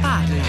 [0.00, 0.42] parla.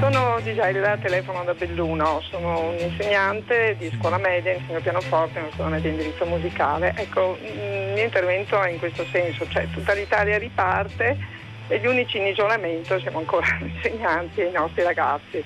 [0.00, 5.70] Sono Gisela, telefono da Belluno, sono un insegnante di scuola media, insegno pianoforte una scuola
[5.70, 6.94] media di indirizzo musicale.
[6.96, 11.38] Ecco, il mio intervento è in questo senso, cioè tutta l'Italia riparte
[11.70, 15.42] e gli unici in isolamento siamo ancora gli insegnanti e i nostri ragazzi.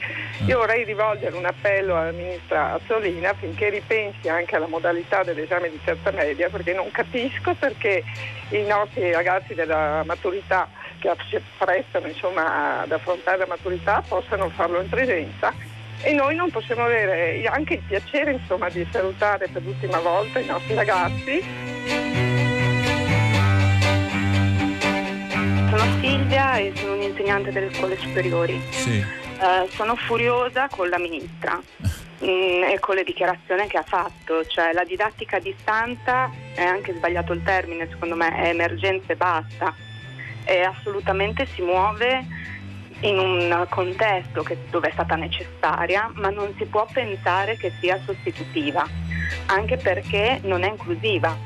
[0.46, 5.78] Io vorrei rivolgere un appello alla ministra Azzolina affinché ripensi anche alla modalità dell'esame di
[5.84, 8.02] terza media perché non capisco perché
[8.50, 10.68] i nostri ragazzi della maturità
[11.12, 15.52] che si prestano insomma, ad affrontare la maturità possano farlo in presenza
[16.02, 20.46] e noi non possiamo avere anche il piacere insomma, di salutare per l'ultima volta i
[20.46, 21.42] nostri ragazzi.
[25.70, 28.60] Sono Silvia e sono un'insegnante delle scuole superiori.
[28.70, 28.98] Sì.
[28.98, 31.58] Eh, sono furiosa con la ministra
[32.22, 36.94] mm, e con le dichiarazioni che ha fatto, cioè la didattica a distanza è anche
[36.94, 39.74] sbagliato il termine, secondo me è emergenza e basta
[40.44, 42.26] e assolutamente si muove
[43.00, 48.00] in un contesto che, dove è stata necessaria, ma non si può pensare che sia
[48.04, 48.86] sostitutiva,
[49.46, 51.36] anche perché non è inclusiva.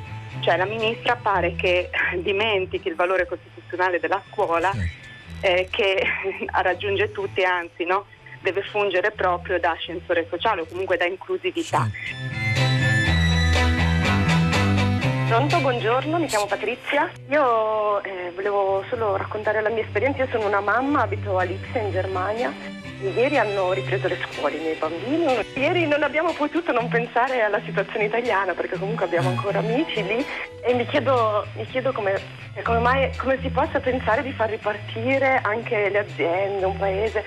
[0.40, 1.90] Cioè la ministra pare che
[2.22, 4.70] dimentichi il valore costituzionale della scuola,
[5.40, 6.02] eh, che
[6.62, 8.04] raggiunge tutti, anzi no?
[8.40, 11.90] deve fungere proprio da ascensore sociale o comunque da inclusività.
[15.28, 17.10] Pronto, buongiorno, mi chiamo Patrizia.
[17.28, 20.22] Io eh, volevo solo raccontare la mia esperienza.
[20.22, 22.50] Io sono una mamma, abito a Lipsia in Germania.
[23.14, 25.26] Ieri hanno ripreso le scuole i miei bambini.
[25.52, 30.24] Ieri non abbiamo potuto non pensare alla situazione italiana perché comunque abbiamo ancora amici lì
[30.64, 32.18] e mi chiedo, mi chiedo come,
[32.64, 37.22] come, mai, come si possa pensare di far ripartire anche le aziende, un paese,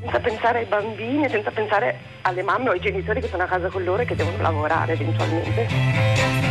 [0.00, 3.68] senza pensare ai bambini, senza pensare alle mamme o ai genitori che sono a casa
[3.68, 6.43] con loro e che devono lavorare eventualmente.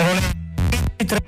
[0.00, 0.29] Corona
[1.04, 1.20] 3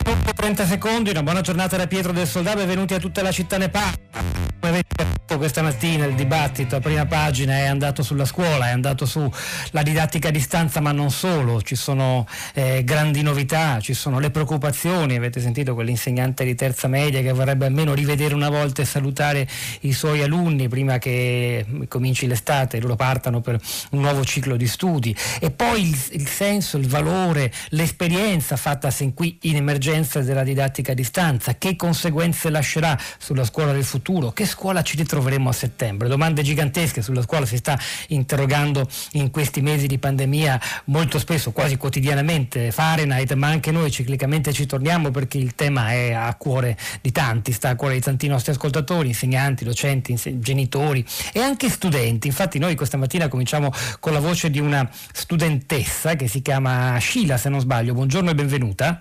[0.42, 3.68] 30 secondi, una buona giornata da Pietro del Soldato, benvenuti a tutta la città ne
[3.68, 4.50] parla.
[4.58, 8.70] Come avete detto questa mattina il dibattito a prima pagina è andato sulla scuola, è
[8.70, 14.18] andato sulla didattica a distanza, ma non solo, ci sono eh, grandi novità, ci sono
[14.18, 18.84] le preoccupazioni, avete sentito quell'insegnante di terza media che vorrebbe almeno rivedere una volta e
[18.84, 19.48] salutare
[19.80, 23.60] i suoi alunni prima che cominci l'estate e loro partano per
[23.92, 25.16] un nuovo ciclo di studi.
[25.40, 30.92] E poi il, il senso, il valore, l'esperienza fatta sin qui in emergenza della didattica
[30.92, 36.08] a distanza, che conseguenze lascerà sulla scuola del futuro, che scuola ci ritroveremo a settembre?
[36.08, 37.78] Domande gigantesche sulla scuola si sta
[38.08, 44.52] interrogando in questi mesi di pandemia molto spesso, quasi quotidianamente, Fahrenheit, ma anche noi ciclicamente
[44.52, 48.26] ci torniamo perché il tema è a cuore di tanti, sta a cuore di tanti
[48.26, 52.26] nostri ascoltatori, insegnanti, docenti, genitori e anche studenti.
[52.26, 57.36] Infatti noi questa mattina cominciamo con la voce di una studentessa che si chiama Sheila,
[57.36, 57.94] se non sbaglio.
[57.94, 59.00] Buongiorno e benvenuta.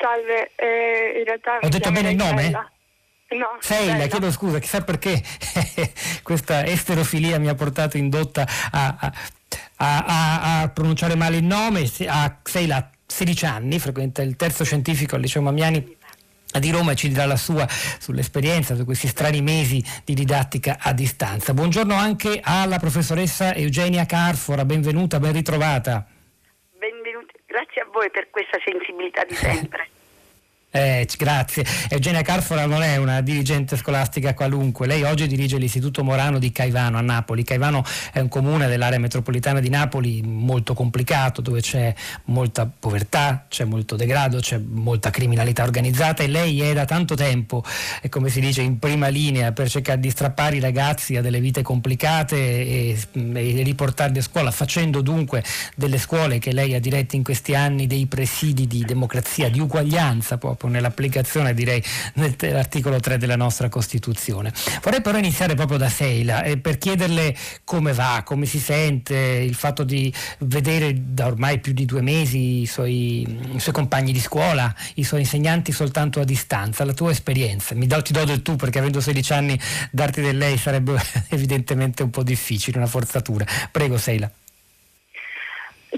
[0.00, 1.58] Salve, eh, in realtà...
[1.62, 2.50] Ho detto bene il nome?
[3.30, 5.22] No, Seila, chiedo scusa, chissà perché
[6.24, 9.12] questa esterofilia mi ha portato indotta a, a,
[9.76, 11.86] a, a pronunciare male il nome.
[11.86, 15.96] Seila ha 16 anni, frequenta il terzo scientifico al liceo Mamiani
[16.58, 20.92] di Roma e ci dirà la sua sull'esperienza di questi strani mesi di didattica a
[20.92, 21.54] distanza.
[21.54, 26.04] Buongiorno anche alla professoressa Eugenia Carfora, benvenuta, ben ritrovata.
[28.00, 29.90] Voi per questa sensibilità di sempre.
[30.72, 31.64] Eh, grazie.
[31.88, 34.86] Eugenia Carfora non è una dirigente scolastica qualunque.
[34.86, 37.42] Lei oggi dirige l'Istituto Morano di Caivano a Napoli.
[37.42, 41.92] Caivano è un comune dell'area metropolitana di Napoli molto complicato, dove c'è
[42.26, 47.64] molta povertà, c'è molto degrado, c'è molta criminalità organizzata e lei è da tanto tempo,
[48.08, 51.62] come si dice, in prima linea per cercare di strappare i ragazzi a delle vite
[51.62, 55.42] complicate e, e riportarli a scuola, facendo dunque
[55.74, 60.38] delle scuole che lei ha diretto in questi anni dei presidi di democrazia, di uguaglianza
[60.38, 61.82] proprio nell'applicazione direi
[62.14, 64.52] dell'articolo 3 della nostra Costituzione.
[64.82, 69.54] Vorrei però iniziare proprio da Seila eh, per chiederle come va, come si sente, il
[69.54, 74.20] fatto di vedere da ormai più di due mesi i suoi, i suoi compagni di
[74.20, 77.74] scuola, i suoi insegnanti soltanto a distanza, la tua esperienza.
[77.74, 79.60] Mi do, ti do del tu perché avendo 16 anni
[79.90, 83.46] darti del lei sarebbe evidentemente un po' difficile, una forzatura.
[83.70, 84.30] Prego Seila.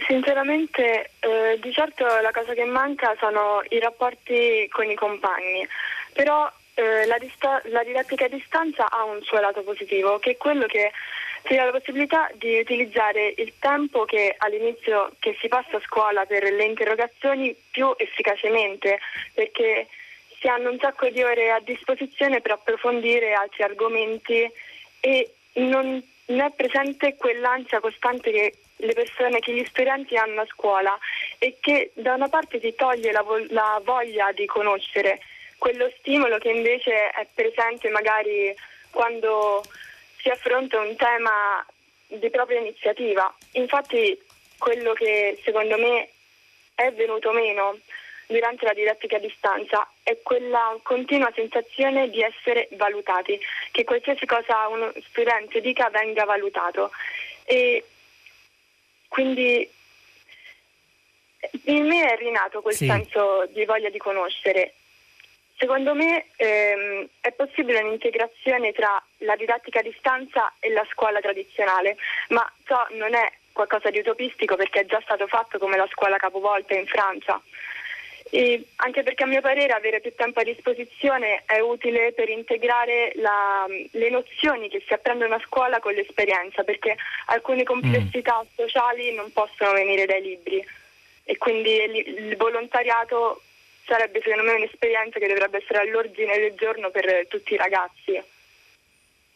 [0.07, 5.69] Sinceramente, eh, di certo la cosa che manca sono i rapporti con i compagni,
[6.15, 10.37] però eh, la, dista- la, didattica a distanza ha un suo lato positivo, che è
[10.39, 10.93] quello che
[11.45, 16.25] si dà la possibilità di utilizzare il tempo che all'inizio che si passa a scuola
[16.25, 18.99] per le interrogazioni più efficacemente,
[19.35, 19.89] perché
[20.39, 24.51] si hanno un sacco di ore a disposizione per approfondire altri argomenti
[25.01, 30.47] e non, non è presente quell'ansia costante che le persone, che gli studenti hanno a
[30.47, 30.99] scuola
[31.39, 35.21] e che da una parte ti toglie la, vo- la voglia di conoscere
[35.59, 38.53] quello stimolo che invece è presente magari
[38.91, 39.63] quando
[40.21, 41.65] si affronta un tema
[42.09, 43.33] di propria iniziativa.
[43.53, 44.21] Infatti
[44.59, 46.09] quello che secondo me
[46.75, 47.79] è venuto meno
[48.27, 53.39] durante la didattica a distanza è quella continua sensazione di essere valutati,
[53.71, 56.91] che qualsiasi cosa uno studente dica venga valutato.
[57.45, 57.85] E
[59.13, 59.71] quindi
[61.65, 62.87] in me è rinato quel sì.
[62.87, 64.73] senso di voglia di conoscere.
[65.59, 71.97] Secondo me ehm, è possibile un'integrazione tra la didattica a distanza e la scuola tradizionale,
[72.29, 76.17] ma ciò non è qualcosa di utopistico perché è già stato fatto come la scuola
[76.17, 77.39] capovolta in Francia.
[78.35, 83.13] E anche perché a mio parere avere più tempo a disposizione è utile per integrare
[83.17, 86.97] la, le nozioni che si apprendono a scuola con l'esperienza, perché
[87.27, 88.47] alcune complessità mm.
[88.57, 90.65] sociali non possono venire dai libri
[91.25, 93.43] e quindi il, il volontariato
[93.85, 98.19] sarebbe secondo me un'esperienza che dovrebbe essere all'ordine del giorno per tutti i ragazzi.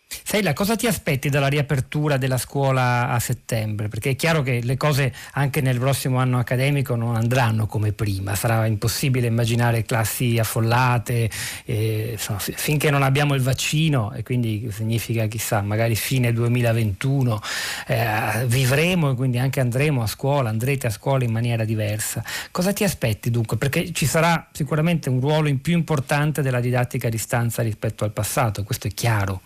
[0.08, 3.88] Seila, cosa ti aspetti dalla riapertura della scuola a settembre?
[3.88, 8.34] Perché è chiaro che le cose anche nel prossimo anno accademico non andranno come prima,
[8.34, 11.30] sarà impossibile immaginare classi affollate,
[11.64, 17.40] eh, insomma, finché non abbiamo il vaccino e quindi significa chissà, magari fine 2021
[17.86, 22.22] eh, vivremo e quindi anche andremo a scuola, andrete a scuola in maniera diversa.
[22.50, 23.56] Cosa ti aspetti dunque?
[23.56, 28.12] Perché ci sarà sicuramente un ruolo in più importante della didattica a distanza rispetto al
[28.12, 29.40] passato, questo è chiaro.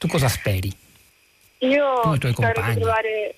[0.00, 0.72] Tu cosa speri?
[1.58, 3.34] Io spero di, trovare,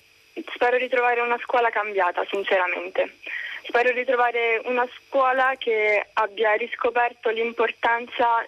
[0.53, 3.17] spero di trovare una scuola cambiata, sinceramente.
[3.63, 8.47] Spero di trovare una scuola che abbia riscoperto l'importanza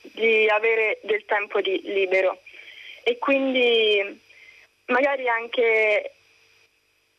[0.00, 2.40] di avere del tempo di libero
[3.02, 4.18] e quindi
[4.86, 6.14] magari anche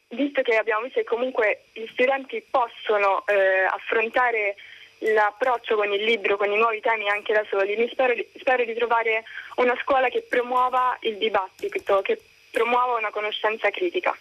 [0.07, 4.55] visto che abbiamo visto che comunque gli studenti possono eh, affrontare
[5.01, 7.75] l'approccio con il libro, con i nuovi temi anche da soli.
[7.75, 9.23] Mi spero, spero di trovare
[9.55, 12.19] una scuola che promuova il dibattito, che
[12.51, 14.15] promuova una conoscenza critica.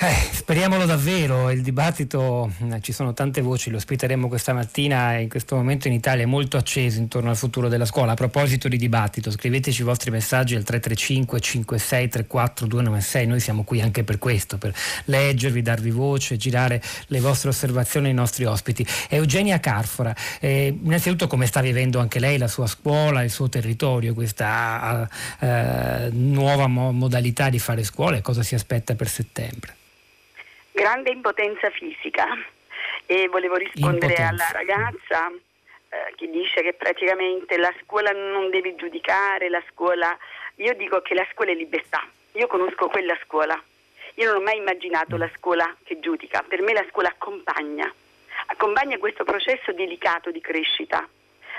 [0.00, 5.22] Eh, speriamolo davvero, il dibattito, eh, ci sono tante voci, lo ospiteremo questa mattina e
[5.22, 8.12] in questo momento in Italia è molto acceso intorno al futuro della scuola.
[8.12, 13.64] A proposito di dibattito, scriveteci i vostri messaggi al 335 56 34 296, noi siamo
[13.64, 14.72] qui anche per questo, per
[15.06, 18.86] leggervi, darvi voce, girare le vostre osservazioni ai nostri ospiti.
[19.08, 24.14] Eugenia Carfora, eh, innanzitutto come sta vivendo anche lei la sua scuola, il suo territorio,
[24.14, 25.08] questa
[25.40, 29.74] eh, nuova mo- modalità di fare scuola e cosa si aspetta per settembre?
[30.78, 32.26] Grande impotenza fisica.
[33.06, 34.28] E volevo rispondere impotenza.
[34.28, 35.32] alla ragazza
[35.90, 40.16] eh, che dice che praticamente la scuola non deve giudicare, la scuola,
[40.56, 43.60] io dico che la scuola è libertà, io conosco quella scuola,
[44.14, 47.92] io non ho mai immaginato la scuola che giudica, per me la scuola accompagna,
[48.46, 51.08] accompagna questo processo delicato di crescita,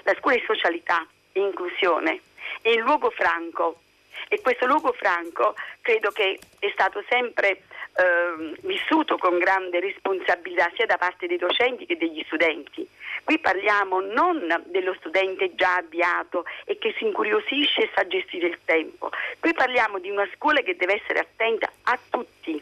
[0.03, 2.21] la scuola è socialità, è inclusione,
[2.61, 3.81] è il luogo franco.
[4.27, 7.63] E questo luogo franco credo che è stato sempre
[7.99, 12.87] eh, vissuto con grande responsabilità sia da parte dei docenti che degli studenti.
[13.25, 18.59] Qui parliamo non dello studente già avviato e che si incuriosisce e sa gestire il
[18.63, 19.09] tempo,
[19.39, 22.61] qui parliamo di una scuola che deve essere attenta a tutti.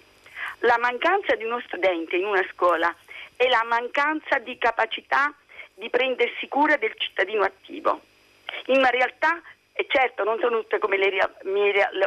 [0.62, 2.94] La mancanza di uno studente in una scuola
[3.36, 5.32] è la mancanza di capacità
[5.76, 8.02] di prendersi cura del cittadino attivo.
[8.68, 9.40] In realtà
[9.80, 11.12] e certo non sono tutte come, le,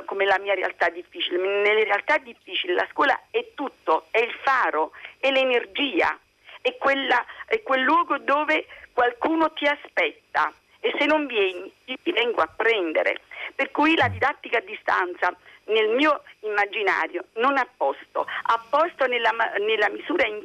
[0.04, 4.90] come, la mia realtà difficile, nelle realtà difficili la scuola è tutto, è il faro,
[5.20, 6.18] è l'energia,
[6.60, 10.52] è, quella, è quel luogo dove qualcuno ti aspetta.
[10.80, 13.20] E se non vieni ti vengo a prendere.
[13.54, 15.32] Per cui la didattica a distanza
[15.66, 20.44] nel mio immaginario non ha posto, ha posto nella, nella misura in,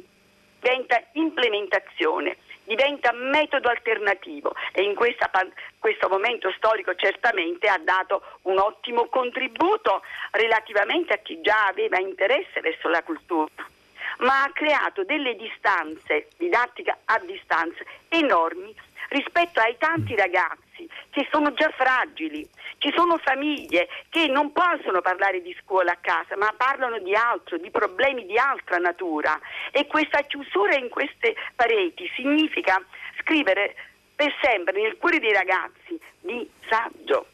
[0.60, 4.54] diventa implementazione diventa metodo alternativo.
[4.72, 5.30] E in questa,
[5.78, 12.60] questo momento storico certamente ha dato un ottimo contributo relativamente a chi già aveva interesse
[12.60, 13.74] verso la cultura
[14.18, 18.74] ma ha creato delle distanze, didattica a distanza, enormi
[19.08, 22.48] rispetto ai tanti ragazzi che sono già fragili.
[22.78, 27.56] Ci sono famiglie che non possono parlare di scuola a casa, ma parlano di altro,
[27.56, 29.38] di problemi di altra natura.
[29.70, 32.82] E questa chiusura in queste pareti significa
[33.20, 33.74] scrivere
[34.14, 37.26] per sempre nel cuore dei ragazzi disagio.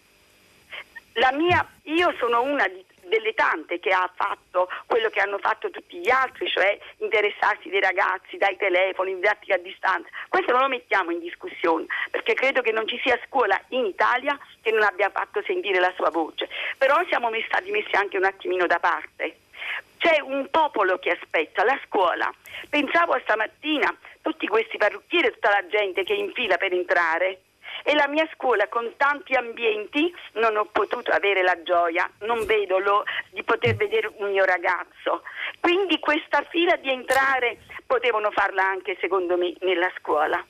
[1.33, 5.99] Mia, io sono una di, delle tante che ha fatto quello che hanno fatto tutti
[5.99, 10.09] gli altri, cioè interessarsi dei ragazzi dai telefoni, didattica a distanza.
[10.31, 14.39] Questo non lo mettiamo in discussione perché credo che non ci sia scuola in Italia
[14.63, 16.49] che non abbia fatto sentire la sua voce.
[16.79, 19.37] Però siamo stati messi anche un attimino da parte.
[19.99, 22.33] C'è un popolo che aspetta, la scuola.
[22.71, 27.41] Pensavo stamattina tutti questi parrucchieri, tutta la gente che è in fila per entrare
[27.83, 32.79] e la mia scuola con tanti ambienti non ho potuto avere la gioia, non vedo
[32.79, 35.23] lo, di poter vedere un mio ragazzo.
[35.61, 40.45] Quindi questa fila di entrare potevano farla anche secondo me nella scuola.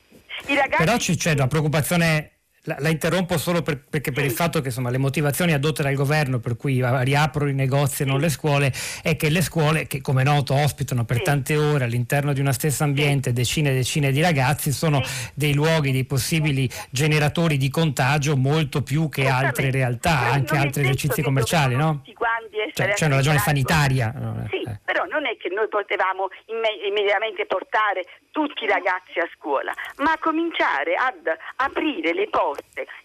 [0.46, 0.84] Ragazzi...
[0.84, 4.90] Però c'è una preoccupazione la, la, interrompo solo per, perché per il fatto che insomma,
[4.90, 9.16] le motivazioni adotte dal governo per cui riaprono i negozi e non le scuole è
[9.16, 13.32] che le scuole, che come noto ospitano per tante ore all'interno di una stessa ambiente
[13.32, 15.02] decine e decine di ragazzi, sono
[15.34, 21.20] dei luoghi, dei possibili generatori di contagio molto più che altre realtà, anche altri esercizi
[21.20, 21.74] commerciali.
[21.74, 22.02] No?
[22.74, 24.46] Cioè, c'è una ragione sanitaria.
[24.48, 24.78] Sì, eh.
[24.84, 30.94] però non è che noi potevamo immediatamente portare tutti i ragazzi a scuola, ma cominciare
[30.94, 31.26] ad
[31.56, 32.51] aprire le porte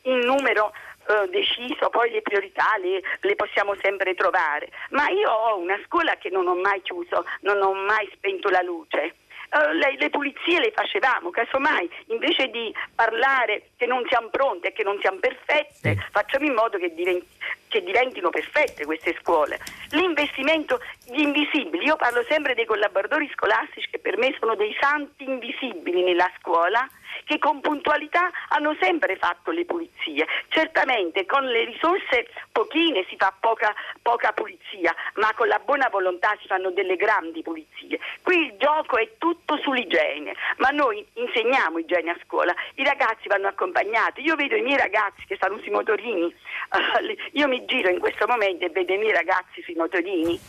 [0.03, 0.71] in numero
[1.07, 4.69] eh, deciso, poi le priorità le, le, possiamo sempre trovare.
[4.89, 8.61] Ma io ho una scuola che non ho mai chiuso, non ho mai spento la
[8.61, 9.15] luce.
[9.49, 14.73] Uh, le, le, pulizie le facevamo, casomai invece di parlare che non siamo pronte e
[14.73, 17.25] che non siamo perfette, facciamo in modo che, diventi,
[17.67, 19.59] che diventino perfette queste scuole.
[19.91, 25.24] L'investimento, gli invisibili, io parlo sempre dei collaboratori scolastici che per me sono dei santi
[25.24, 26.88] invisibili nella scuola
[27.24, 30.25] che con puntualità hanno sempre fatto le pulizie.
[30.47, 36.36] Certamente con le risorse pochine si fa poca, poca pulizia, ma con la buona volontà
[36.41, 38.00] si fanno delle grandi pulizie.
[38.21, 43.47] Qui il gioco è tutto sull'igiene, ma noi insegniamo igiene a scuola, i ragazzi vanno
[43.47, 44.21] accompagnati.
[44.21, 46.33] Io vedo i miei ragazzi che stanno sui motorini,
[47.33, 50.39] io mi giro in questo momento e vedo i miei ragazzi sui motorini,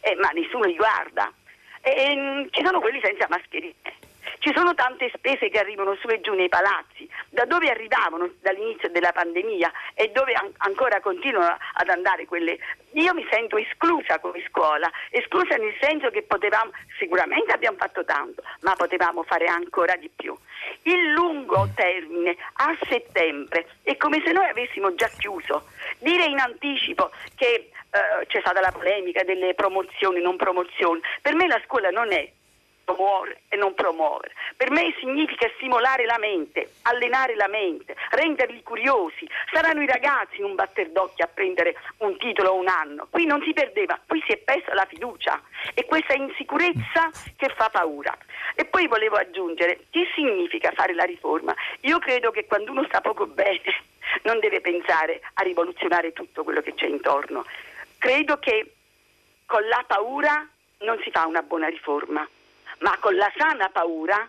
[0.00, 1.32] eh, ma nessuno li guarda.
[1.80, 3.74] E, e, mm, ci sono quelli senza mascherine.
[4.38, 8.88] Ci sono tante spese che arrivano su e giù nei palazzi, da dove arrivavano dall'inizio
[8.90, 12.58] della pandemia e dove an- ancora continuano ad andare quelle.
[12.92, 18.42] Io mi sento esclusa come scuola, esclusa nel senso che potevamo, sicuramente abbiamo fatto tanto,
[18.60, 20.36] ma potevamo fare ancora di più.
[20.82, 25.66] Il lungo termine a settembre è come se noi avessimo già chiuso.
[25.98, 31.46] Dire in anticipo che eh, c'è stata la polemica delle promozioni, non promozioni, per me
[31.46, 32.30] la scuola non è
[32.88, 34.32] promuovere e non promuovere.
[34.56, 39.28] Per me significa stimolare la mente, allenare la mente, renderli curiosi.
[39.52, 43.06] Saranno i ragazzi in un batter d'occhio a prendere un titolo o un anno.
[43.10, 45.40] Qui non si perdeva, qui si è persa la fiducia
[45.74, 48.16] e questa insicurezza che fa paura.
[48.54, 51.54] E poi volevo aggiungere, che significa fare la riforma?
[51.80, 53.60] Io credo che quando uno sta poco bene
[54.24, 57.44] non deve pensare a rivoluzionare tutto quello che c'è intorno.
[57.98, 58.72] Credo che
[59.44, 60.46] con la paura
[60.80, 62.26] non si fa una buona riforma
[62.78, 64.28] ma con la sana paura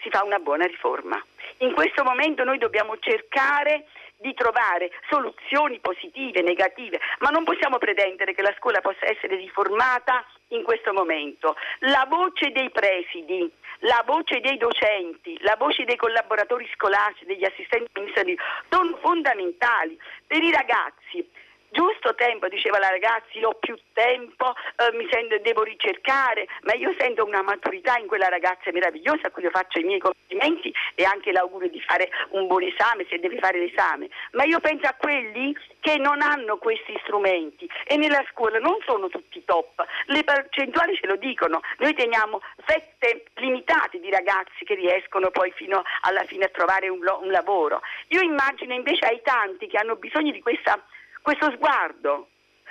[0.00, 1.22] si fa una buona riforma.
[1.58, 3.86] In questo momento noi dobbiamo cercare
[4.20, 10.24] di trovare soluzioni positive, negative, ma non possiamo pretendere che la scuola possa essere riformata
[10.48, 11.56] in questo momento.
[11.80, 17.90] La voce dei presidi, la voce dei docenti, la voce dei collaboratori scolastici, degli assistenti
[17.92, 21.28] amministrativi sono fondamentali per i ragazzi
[21.70, 26.74] giusto tempo, diceva la ragazza, io ho più tempo, eh, mi sento, devo ricercare, ma
[26.74, 30.72] io sento una maturità in quella ragazza meravigliosa a cui io faccio i miei complimenti
[30.94, 34.86] e anche l'augurio di fare un buon esame se deve fare l'esame, ma io penso
[34.86, 40.24] a quelli che non hanno questi strumenti e nella scuola non sono tutti top, le
[40.24, 46.24] percentuali ce lo dicono, noi teniamo fette limitate di ragazzi che riescono poi fino alla
[46.24, 47.80] fine a trovare un, un lavoro.
[48.08, 50.82] Io immagino invece ai tanti che hanno bisogno di questa
[51.28, 52.28] questo sguardo,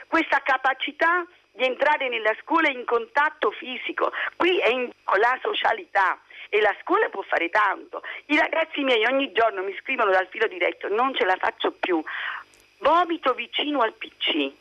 [0.07, 4.11] questa capacità di entrare nella scuola in contatto fisico.
[4.35, 8.01] Qui è in la socialità e la scuola può fare tanto.
[8.25, 12.03] I ragazzi miei ogni giorno mi scrivono dal filo diretto, non ce la faccio più,
[12.79, 14.51] vomito vicino al PC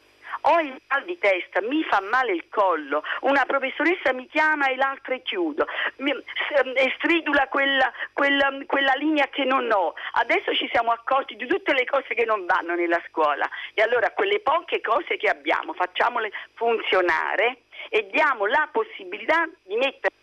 [0.43, 4.77] ho il mal di testa, mi fa male il collo, una professoressa mi chiama e
[4.77, 5.67] l'altra è chiudo,
[5.97, 9.95] mi, eh, stridula quella, quella, quella linea che non ho.
[10.13, 14.11] Adesso ci siamo accorti di tutte le cose che non vanno nella scuola e allora
[14.13, 20.15] quelle poche cose che abbiamo facciamole funzionare e diamo la possibilità di mettere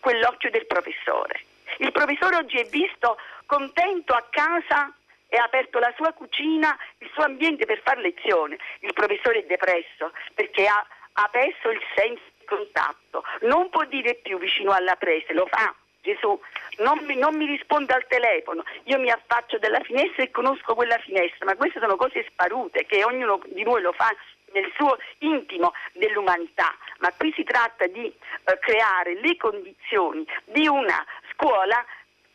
[0.00, 1.44] quell'occhio del professore.
[1.78, 4.92] Il professore oggi è visto contento a casa
[5.30, 8.58] e ha aperto la sua cucina, il suo ambiente per fare lezione.
[8.80, 14.16] Il professore è depresso perché ha, ha perso il senso di contatto, non può dire
[14.16, 15.74] più vicino alla prese, lo fa.
[16.02, 16.38] Gesù,
[16.78, 20.96] non mi, non mi, risponde al telefono, io mi affaccio dalla finestra e conosco quella
[20.98, 24.10] finestra, ma queste sono cose sparute che ognuno di noi lo fa
[24.52, 31.04] nel suo intimo dell'umanità, ma qui si tratta di eh, creare le condizioni di una
[31.32, 31.84] scuola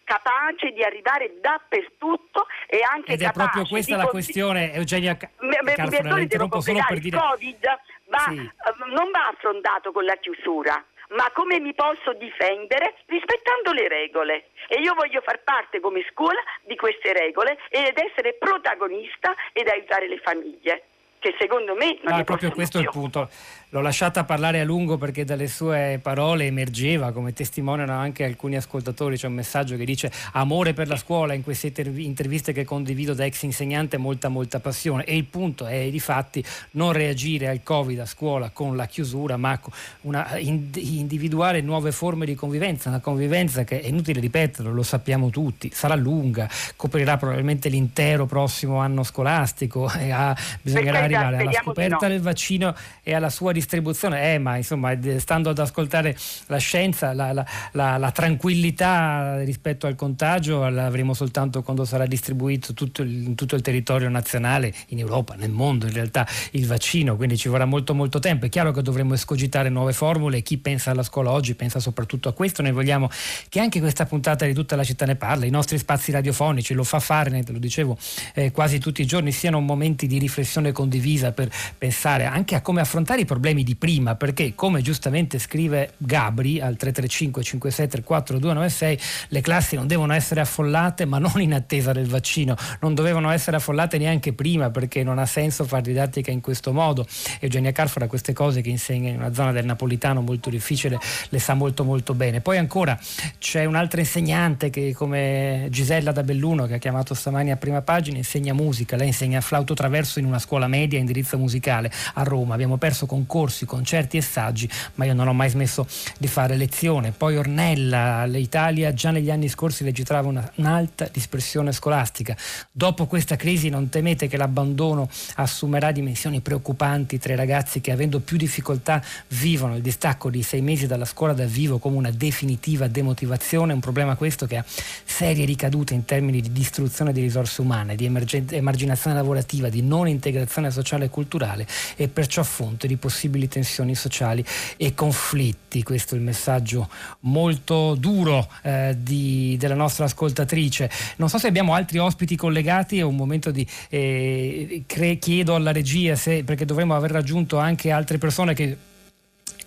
[0.05, 6.19] capace di arrivare dappertutto e anche Ed è proprio questa la questione, Eugenia Carfone, la
[6.19, 7.17] interrompo solo per dire...
[7.17, 7.65] Il Covid
[8.05, 8.37] va, sì.
[8.37, 14.49] uh, non va affrontato con la chiusura, ma come mi posso difendere rispettando le regole.
[14.67, 20.07] E io voglio far parte come scuola di queste regole ed essere protagonista ed aiutare
[20.07, 20.83] le famiglie
[21.25, 22.87] che secondo me non ah, è proprio questo più.
[22.87, 23.27] il punto.
[23.75, 29.17] L'ho lasciata parlare a lungo perché dalle sue parole emergeva, come testimoniano anche alcuni ascoltatori,
[29.17, 33.25] c'è un messaggio che dice amore per la scuola in queste interviste che condivido da
[33.25, 35.03] ex insegnante, molta molta passione.
[35.03, 36.41] E il punto è di fatti
[36.71, 39.59] non reagire al Covid a scuola con la chiusura, ma
[40.03, 45.69] una, individuare nuove forme di convivenza, una convivenza che è inutile ripeterlo, lo sappiamo tutti,
[45.73, 52.13] sarà lunga, coprirà probabilmente l'intero prossimo anno scolastico e ha, bisognerà arrivare alla scoperta no.
[52.13, 56.15] del vaccino e alla sua distribuzione distribuzione, eh, ma insomma, stando ad ascoltare
[56.47, 62.73] la scienza, la, la, la, la tranquillità rispetto al contagio l'avremo soltanto quando sarà distribuito
[62.73, 67.15] tutto il, in tutto il territorio nazionale, in Europa, nel mondo in realtà, il vaccino,
[67.15, 68.45] quindi ci vorrà molto molto tempo.
[68.45, 72.33] È chiaro che dovremo escogitare nuove formule, chi pensa alla scuola oggi pensa soprattutto a
[72.33, 73.09] questo, noi vogliamo
[73.49, 76.83] che anche questa puntata di tutta la città ne parli, i nostri spazi radiofonici lo
[76.83, 77.97] fa fare, lo dicevo
[78.35, 82.81] eh, quasi tutti i giorni, siano momenti di riflessione condivisa per pensare anche a come
[82.81, 88.99] affrontare i problemi problemi di prima, perché come giustamente scrive Gabri al 335 5634 296,
[89.29, 93.57] le classi non devono essere affollate, ma non in attesa del vaccino, non dovevano essere
[93.57, 97.05] affollate neanche prima perché non ha senso fare didattica in questo modo.
[97.39, 101.53] Eugenia Carfora queste cose che insegna in una zona del napolitano molto difficile le sa
[101.53, 102.41] molto molto bene.
[102.41, 102.99] Poi ancora
[103.37, 108.17] c'è un'altra insegnante che come Gisella da Belluno che ha chiamato stamani a prima pagina
[108.17, 112.53] insegna musica, lei insegna flauto traverso in una scuola media indirizzo musicale a Roma.
[112.53, 115.85] Abbiamo perso concorso corsi, concerti e saggi, ma io non ho mai smesso
[116.17, 117.11] di fare lezione.
[117.11, 122.37] Poi Ornella, l'Italia già negli anni scorsi registrava una, un'alta dispersione scolastica.
[122.71, 128.21] Dopo questa crisi non temete che l'abbandono assumerà dimensioni preoccupanti tra i ragazzi che avendo
[128.21, 132.87] più difficoltà vivono il distacco di sei mesi dalla scuola dal vivo come una definitiva
[132.87, 134.65] demotivazione, un problema questo che ha
[135.03, 140.07] serie ricadute in termini di distruzione di risorse umane, di emergen- emarginazione lavorativa, di non
[140.07, 141.67] integrazione sociale e culturale
[141.97, 144.43] e perciò fonte di possibilità possibili tensioni sociali
[144.77, 145.83] e conflitti.
[145.83, 146.87] Questo è il messaggio
[147.21, 150.89] molto duro eh, di, della nostra ascoltatrice.
[151.17, 155.71] Non so se abbiamo altri ospiti collegati, è un momento di eh, cre- chiedo alla
[155.71, 158.77] regia se, perché dovremmo aver raggiunto anche altre persone che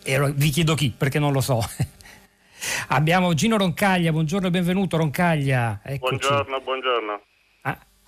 [0.05, 1.61] ero, vi chiedo chi perché non lo so.
[2.89, 5.81] Abbiamo Gino Roncaglia, buongiorno e benvenuto Roncaglia.
[5.83, 6.17] Eccoci.
[6.17, 7.21] Buongiorno, buongiorno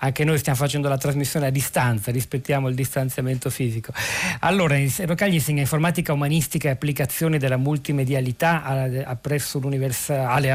[0.02, 3.92] anche noi stiamo facendo la trasmissione a distanza, rispettiamo il distanziamento fisico.
[4.40, 9.04] Allora, Rocagli insegna informatica umanistica e applicazioni della multimedialità alla,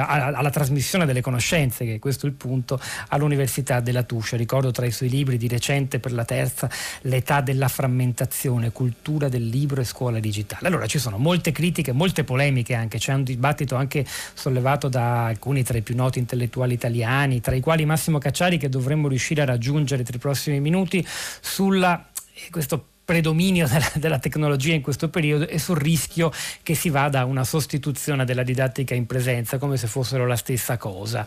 [0.08, 2.80] alla, alla, trasmissione delle conoscenze, che è questo il punto,
[3.10, 4.36] all'Università della Tuscia.
[4.36, 6.70] Ricordo tra i suoi libri di recente per la terza
[7.02, 10.68] L'età della frammentazione, cultura del libro e scuola digitale.
[10.68, 15.64] Allora ci sono molte critiche, molte polemiche anche, c'è un dibattito anche sollevato da alcuni
[15.64, 19.42] tra i più noti intellettuali italiani, tra i quali Massimo Cacciari che dovremmo riuscire riuscire
[19.42, 25.10] a raggiungere tra i prossimi minuti sulla eh, questo predominio della, della, tecnologia in questo
[25.10, 26.32] periodo e sul rischio
[26.64, 30.78] che si vada a una sostituzione della didattica in presenza come se fossero la stessa
[30.78, 31.26] cosa.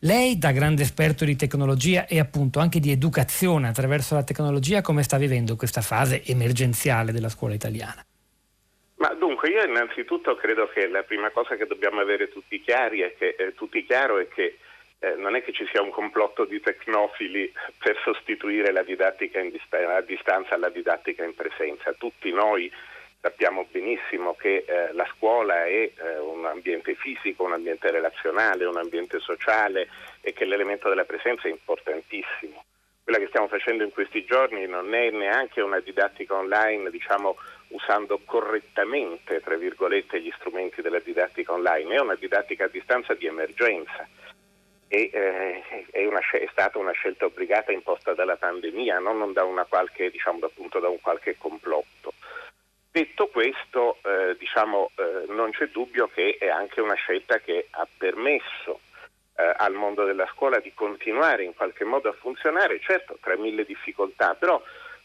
[0.00, 5.02] Lei da grande esperto di tecnologia e appunto anche di educazione attraverso la tecnologia come
[5.02, 8.04] sta vivendo questa fase emergenziale della scuola italiana?
[8.96, 13.14] Ma dunque io innanzitutto credo che la prima cosa che dobbiamo avere tutti chiari è
[13.18, 14.58] che, eh, tutti chiaro è che
[15.04, 19.74] eh, non è che ci sia un complotto di tecnofili per sostituire la didattica dist-
[19.74, 21.92] a distanza alla didattica in presenza.
[21.92, 22.72] Tutti noi
[23.20, 28.78] sappiamo benissimo che eh, la scuola è eh, un ambiente fisico, un ambiente relazionale, un
[28.78, 29.88] ambiente sociale
[30.22, 32.64] e che l'elemento della presenza è importantissimo.
[33.02, 37.36] Quella che stiamo facendo in questi giorni non è neanche una didattica online, diciamo,
[37.68, 43.26] usando correttamente, tra virgolette, gli strumenti della didattica online, è una didattica a distanza di
[43.26, 44.08] emergenza
[44.94, 50.08] e eh, è, una, è, stata una scelta obbligata imposta dalla pandemia, non da, qualche,
[50.08, 52.12] diciamo, da un qualche complotto.
[52.92, 57.88] Detto questo, eh, diciamo, eh, non c'è dubbio che è anche una scelta che ha
[57.98, 58.82] permesso
[59.36, 63.64] eh, al mondo della scuola di continuare in qualche modo a funzionare, certo tra mille
[63.64, 64.62] difficoltà, però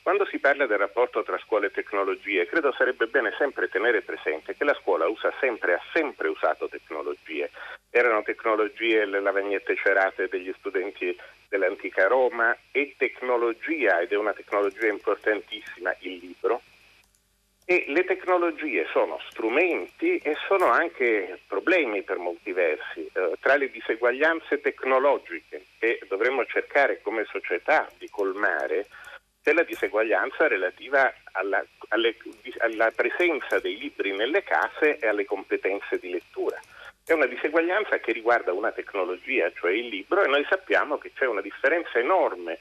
[0.09, 4.55] quando si parla del rapporto tra scuola e tecnologie, credo sarebbe bene sempre tenere presente
[4.55, 7.51] che la scuola usa sempre, ha sempre usato tecnologie.
[7.91, 11.15] Erano tecnologie le lavagnette cerate degli studenti
[11.47, 16.63] dell'antica Roma e tecnologia, ed è una tecnologia importantissima, il libro.
[17.63, 23.07] E le tecnologie sono strumenti e sono anche problemi per molti versi.
[23.13, 28.87] Eh, tra le diseguaglianze tecnologiche che dovremmo cercare come società di colmare
[29.49, 32.15] c'è la diseguaglianza relativa alla, alle,
[32.59, 36.61] alla presenza dei libri nelle case e alle competenze di lettura.
[37.03, 41.25] È una diseguaglianza che riguarda una tecnologia, cioè il libro, e noi sappiamo che c'è
[41.25, 42.59] una differenza enorme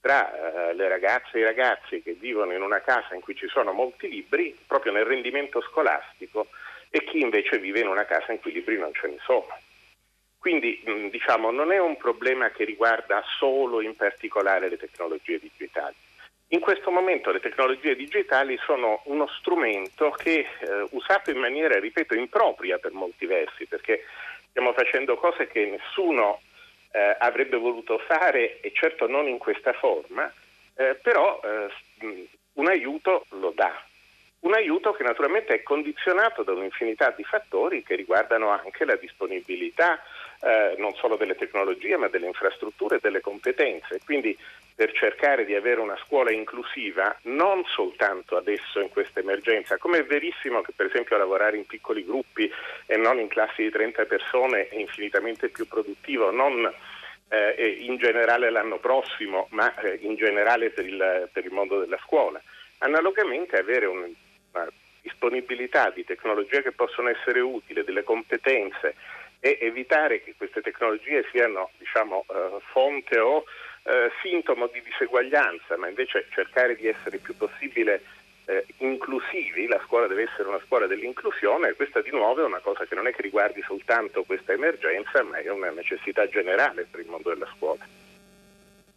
[0.00, 3.48] tra eh, le ragazze e i ragazzi che vivono in una casa in cui ci
[3.48, 6.46] sono molti libri, proprio nel rendimento scolastico,
[6.88, 9.58] e chi invece vive in una casa in cui i libri non ce ne sono.
[10.38, 16.06] Quindi diciamo non è un problema che riguarda solo in particolare le tecnologie digitali.
[16.50, 22.14] In questo momento le tecnologie digitali sono uno strumento che eh, usato in maniera, ripeto,
[22.14, 24.04] impropria per molti versi, perché
[24.48, 26.40] stiamo facendo cose che nessuno
[26.92, 30.32] eh, avrebbe voluto fare e certo non in questa forma,
[30.74, 33.84] eh, però eh, un aiuto lo dà.
[34.40, 40.00] Un aiuto che naturalmente è condizionato da un'infinità di fattori che riguardano anche la disponibilità
[40.40, 44.00] eh, non solo delle tecnologie ma delle infrastrutture e delle competenze.
[44.04, 44.36] Quindi
[44.74, 50.04] per cercare di avere una scuola inclusiva non soltanto adesso in questa emergenza, come è
[50.04, 52.48] verissimo che per esempio lavorare in piccoli gruppi
[52.86, 56.72] e non in classi di 30 persone è infinitamente più produttivo, non
[57.28, 61.98] eh, in generale l'anno prossimo, ma eh, in generale per il, per il, mondo della
[61.98, 62.40] scuola.
[62.78, 64.08] Analogamente avere un,
[64.52, 64.68] una
[65.02, 68.94] disponibilità di tecnologie che possono essere utili, delle competenze
[69.40, 73.44] e evitare che queste tecnologie siano diciamo, eh, fonte o
[73.84, 78.02] eh, sintomo di diseguaglianza, ma invece cercare di essere il più possibile
[78.48, 82.60] eh, inclusivi, la scuola deve essere una scuola dell'inclusione e questa di nuovo è una
[82.60, 87.00] cosa che non è che riguardi soltanto questa emergenza, ma è una necessità generale per
[87.00, 87.84] il mondo della scuola.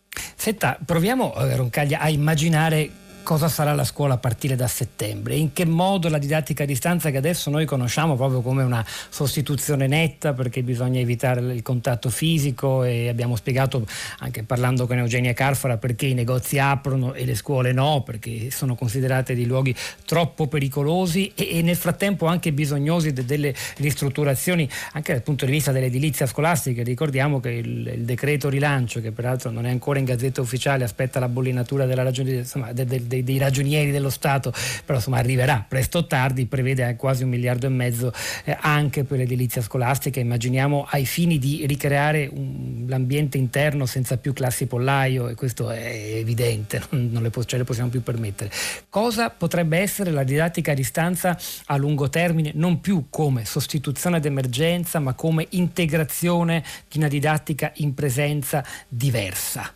[0.10, 2.89] Senta, proviamo eh, Roncaglia a immaginare
[3.32, 7.12] cosa sarà la scuola a partire da settembre, in che modo la didattica a distanza
[7.12, 12.84] che adesso noi conosciamo proprio come una sostituzione netta perché bisogna evitare il contatto fisico
[12.84, 13.88] e abbiamo spiegato
[14.20, 18.76] anche parlando con Eugenia Carfara perché i negozi aprono e le scuole no, perché sono
[18.76, 25.13] considerate dei luoghi troppo pericolosi e, e nel frattempo anche bisognosi de, delle ristrutturazioni anche
[25.13, 26.84] dal punto di vista dell'edilizia scolastica.
[26.84, 31.17] Ricordiamo che il, il decreto rilancio, che peraltro non è ancora in gazzetta ufficiale, aspetta
[31.22, 34.54] la bollinatura della ragione, insomma, del, del dei, ragionieri dello Stato,
[34.86, 39.18] però insomma arriverà presto o tardi, prevede quasi un miliardo e mezzo eh, anche per
[39.18, 45.36] l'edilizia scolastica, immaginiamo ai fini di ricreare un, l'ambiente interno senza più classi pollaio e
[45.36, 48.52] questo è evidente, non, non le, ce le possiamo più permettere.
[48.90, 55.00] Cosa potrebbe essere la didattica a distanza a lungo termine, non più come sostituzione d'emergenza,
[55.00, 59.74] ma come integrazione di una didattica in presenza diversa?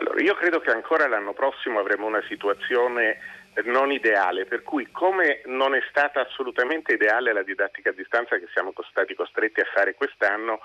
[0.00, 3.18] Allora, io credo che ancora l'anno prossimo avremo una situazione
[3.64, 8.48] non ideale, per cui come non è stata assolutamente ideale la didattica a distanza che
[8.54, 10.60] siamo stati costretti a fare quest'anno,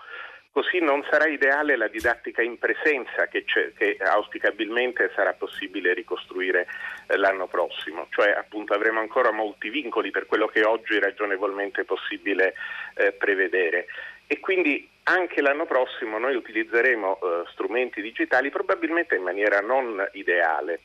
[0.54, 6.66] così non sarà ideale la didattica in presenza che, che auspicabilmente sarà possibile ricostruire
[7.08, 11.84] eh, l'anno prossimo, cioè appunto avremo ancora molti vincoli per quello che oggi è ragionevolmente
[11.84, 12.54] possibile
[12.96, 13.88] eh, prevedere.
[14.28, 20.82] E quindi anche l'anno prossimo noi utilizzeremo eh, strumenti digitali probabilmente in maniera non ideale.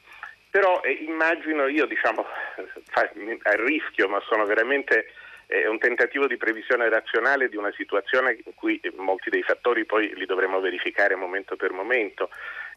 [0.50, 2.24] Però eh, immagino io, diciamo,
[2.94, 5.12] a rischio, ma sono veramente
[5.46, 10.12] eh, un tentativo di previsione razionale di una situazione in cui molti dei fattori poi
[10.14, 12.30] li dovremo verificare momento per momento.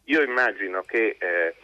[0.04, 1.54] Io immagino che eh,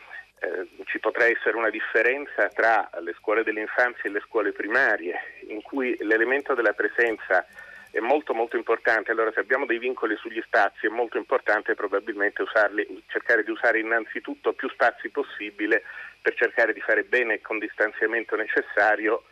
[0.40, 5.62] eh, ci potrà essere una differenza tra le scuole dell'infanzia e le scuole primarie, in
[5.62, 7.46] cui l'elemento della presenza
[7.90, 9.10] è molto molto importante.
[9.10, 13.80] Allora se abbiamo dei vincoli sugli spazi è molto importante probabilmente usarli, cercare di usare
[13.80, 15.82] innanzitutto più spazi possibile
[16.20, 19.24] per cercare di fare bene con distanziamento necessario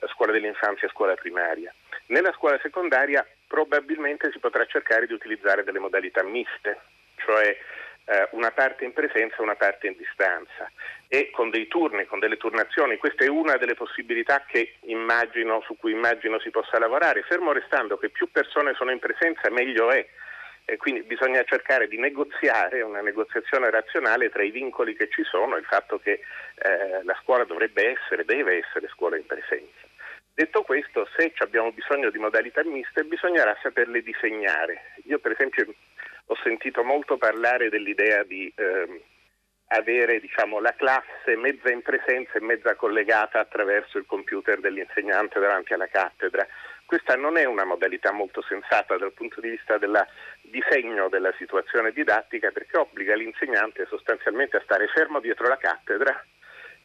[0.00, 1.74] eh, scuola dell'infanzia e scuola primaria.
[2.06, 6.78] Nella scuola secondaria probabilmente si potrà cercare di utilizzare delle modalità miste,
[7.16, 7.56] cioè
[8.06, 10.70] eh, una parte in presenza e una parte in distanza
[11.08, 12.96] e con dei turni, con delle turnazioni.
[12.96, 14.44] Questa è una delle possibilità
[14.82, 19.50] immagino, su cui immagino si possa lavorare, fermo restando che più persone sono in presenza
[19.50, 20.06] meglio è.
[20.68, 25.54] E quindi bisogna cercare di negoziare una negoziazione razionale tra i vincoli che ci sono
[25.54, 26.20] e il fatto che
[26.56, 29.86] eh, la scuola dovrebbe essere, deve essere scuola in presenza.
[30.34, 34.94] Detto questo, se abbiamo bisogno di modalità miste, bisognerà saperle disegnare.
[35.04, 35.72] Io per esempio
[36.26, 39.02] ho sentito molto parlare dell'idea di eh,
[39.68, 45.72] avere diciamo, la classe mezza in presenza e mezza collegata attraverso il computer dell'insegnante davanti
[45.72, 46.46] alla cattedra.
[46.84, 50.06] Questa non è una modalità molto sensata dal punto di vista del
[50.42, 56.24] disegno della situazione didattica perché obbliga l'insegnante sostanzialmente a stare fermo dietro la cattedra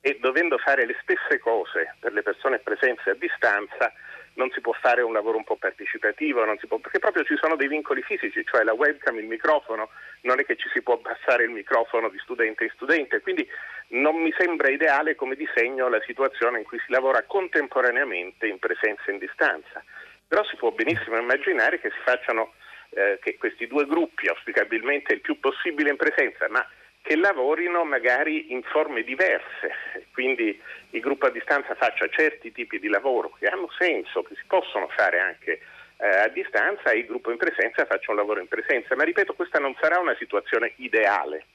[0.01, 3.93] e dovendo fare le stesse cose per le persone presenti a distanza,
[4.35, 7.67] non si può fare un lavoro un po' partecipativo, può, perché proprio ci sono dei
[7.67, 9.89] vincoli fisici, cioè la webcam, il microfono,
[10.21, 13.47] non è che ci si può abbassare il microfono di studente in studente, quindi
[13.89, 19.03] non mi sembra ideale come disegno la situazione in cui si lavora contemporaneamente in presenza
[19.07, 19.83] e in distanza.
[20.27, 22.53] Però si può benissimo immaginare che si facciano
[22.91, 26.65] eh, che questi due gruppi, auspicabilmente il più possibile in presenza, ma
[27.01, 30.59] che lavorino magari in forme diverse, quindi
[30.91, 34.87] il gruppo a distanza faccia certi tipi di lavoro che hanno senso, che si possono
[34.89, 35.61] fare anche
[35.97, 38.95] eh, a distanza e il gruppo in presenza faccia un lavoro in presenza.
[38.95, 41.45] Ma ripeto, questa non sarà una situazione ideale,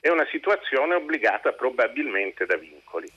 [0.00, 3.10] è una situazione obbligata probabilmente da vincoli.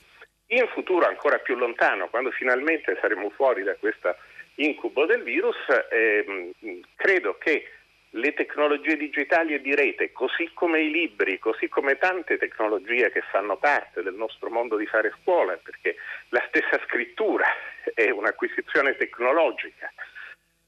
[0.47, 4.15] In futuro ancora più lontano, quando finalmente saremo fuori da questo
[4.56, 5.58] incubo del virus,
[5.89, 6.52] ehm,
[6.95, 7.69] credo che
[8.11, 13.21] le tecnologie digitali e di rete, così come i libri, così come tante tecnologie che
[13.29, 15.95] fanno parte del nostro mondo di fare scuola, perché
[16.29, 17.45] la stessa scrittura
[17.93, 19.91] è un'acquisizione tecnologica,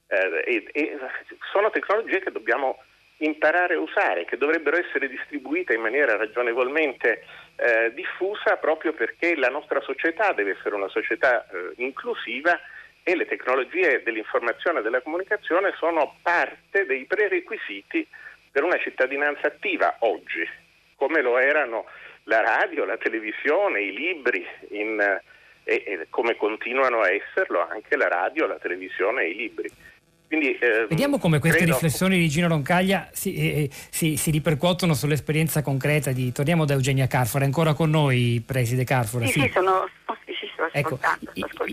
[0.08, 0.98] eh, e, e
[1.52, 2.84] sono tecnologie che dobbiamo
[3.20, 7.24] imparare a usare, che dovrebbero essere distribuite in maniera ragionevolmente
[7.56, 12.58] eh, diffusa proprio perché la nostra società deve essere una società eh, inclusiva
[13.10, 18.06] e le tecnologie dell'informazione e della comunicazione sono parte dei prerequisiti
[18.52, 20.48] per una cittadinanza attiva oggi,
[20.96, 21.86] come lo erano
[22.26, 25.00] la radio, la televisione, i libri in,
[25.64, 29.72] e, e come continuano a esserlo anche la radio, la televisione e i libri.
[30.28, 31.74] Quindi, eh, Vediamo come queste credo...
[31.74, 36.32] riflessioni di Gino Roncaglia si, eh, si, si, ripercuotono sull'esperienza concreta di...
[36.32, 39.26] Torniamo da Eugenia Carfor, è ancora con noi, preside Carfor?
[39.26, 39.90] Sì, sì, sì sono,
[40.72, 41.00] ecco,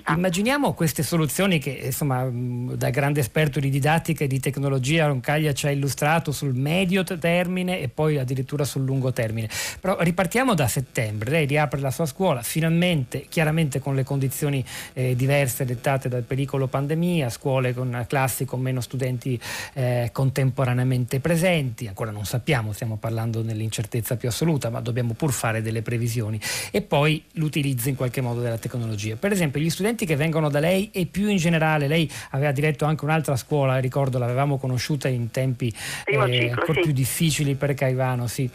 [0.09, 5.67] immaginiamo queste soluzioni che insomma da grande esperto di didattica e di tecnologia Roncaglia ci
[5.67, 9.49] ha illustrato sul medio termine e poi addirittura sul lungo termine.
[9.81, 15.15] Però ripartiamo da settembre, lei riapre la sua scuola, finalmente, chiaramente con le condizioni eh,
[15.15, 19.39] diverse dettate dal pericolo pandemia, scuole con classi con meno studenti
[19.75, 25.63] eh, contemporaneamente presenti, ancora non sappiamo, stiamo parlando nell'incertezza più assoluta, ma dobbiamo pur fare
[25.63, 26.41] delle previsioni.
[26.71, 29.17] E poi l'utilizzo in qualche modo della tecnologia tecnologie.
[29.17, 32.85] Per esempio gli studenti che vengono da lei e più in generale, lei aveva diretto
[32.85, 35.73] anche un'altra scuola, ricordo l'avevamo conosciuta in tempi
[36.05, 36.81] eh, ancora sì.
[36.81, 38.49] più difficili per Caivano, sì,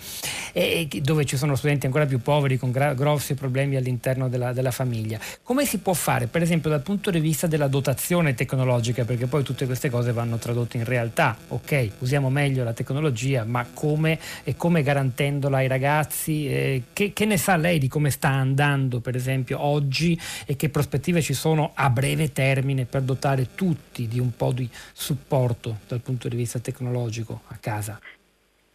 [0.53, 4.71] e, dove ci sono studenti ancora più poveri con gra- grossi problemi all'interno della, della
[4.71, 5.19] famiglia.
[5.43, 9.43] Come si può fare, per esempio dal punto di vista della dotazione tecnologica, perché poi
[9.43, 14.55] tutte queste cose vanno tradotte in realtà, ok, usiamo meglio la tecnologia, ma come e
[14.55, 16.47] come garantendola ai ragazzi?
[16.47, 20.69] Eh, che, che ne sa lei di come sta andando, per esempio, oggi e che
[20.69, 26.01] prospettive ci sono a breve termine per dotare tutti di un po' di supporto dal
[26.01, 27.99] punto di vista tecnologico a casa?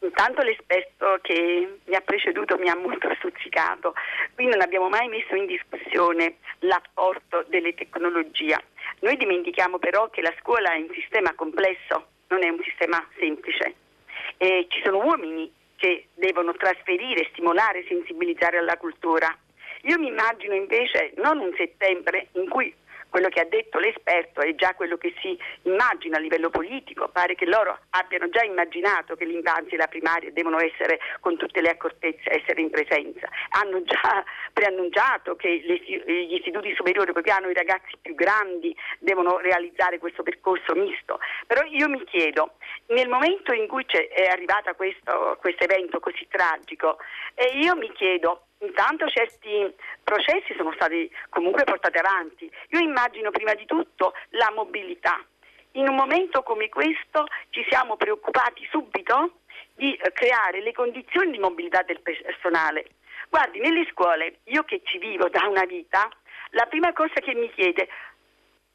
[0.01, 3.95] Intanto l'esperto che mi ha preceduto mi ha molto stuzzicato,
[4.35, 8.57] qui non abbiamo mai messo in discussione l'apporto delle tecnologie.
[9.01, 13.75] Noi dimentichiamo però che la scuola è un sistema complesso, non è un sistema semplice.
[14.39, 19.37] E ci sono uomini che devono trasferire, stimolare, sensibilizzare alla cultura.
[19.87, 22.75] Io mi immagino invece non un settembre in cui
[23.09, 27.35] quello che ha detto l'esperto è già quello che si immagina a livello politico, pare
[27.35, 31.71] che loro abbiano già immaginato che l'infanzia e la primaria devono essere con tutte le
[31.71, 37.97] accortezze, essere in presenza, hanno già preannunciato che gli istituti superiori proprio hanno i ragazzi
[38.03, 42.55] più grandi devono realizzare questo percorso misto, però io mi chiedo,
[42.89, 46.99] nel momento in cui è arrivato questo, evento così tragico,
[47.55, 52.51] io mi chiedo Intanto certi processi sono stati comunque portati avanti.
[52.71, 55.23] Io immagino prima di tutto la mobilità.
[55.73, 59.41] In un momento come questo ci siamo preoccupati subito
[59.75, 62.87] di eh, creare le condizioni di mobilità del personale.
[63.29, 66.09] Guardi, nelle scuole, io che ci vivo da una vita,
[66.51, 67.89] la prima cosa che mi chiede,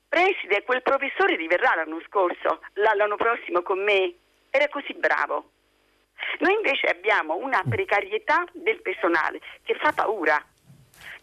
[0.07, 4.13] preside, quel professore riverrà l'anno scorso, l'anno prossimo con me,
[4.51, 5.49] era così bravo.
[6.39, 10.43] Noi invece abbiamo una precarietà del personale che fa paura.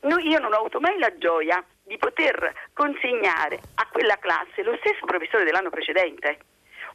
[0.00, 4.76] Noi, io non ho avuto mai la gioia di poter consegnare a quella classe lo
[4.80, 6.38] stesso professore dell'anno precedente.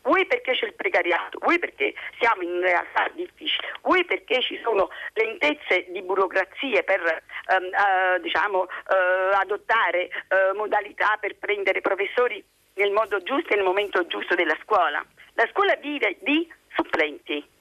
[0.03, 4.89] Vuoi perché c'è il precariato, vuoi perché siamo in realtà difficili, vuoi perché ci sono
[5.13, 12.43] lentezze di burocrazie per um, uh, diciamo, uh, adottare uh, modalità per prendere professori
[12.75, 15.03] nel modo giusto e nel momento giusto della scuola.
[15.35, 17.51] La scuola vive di supplenti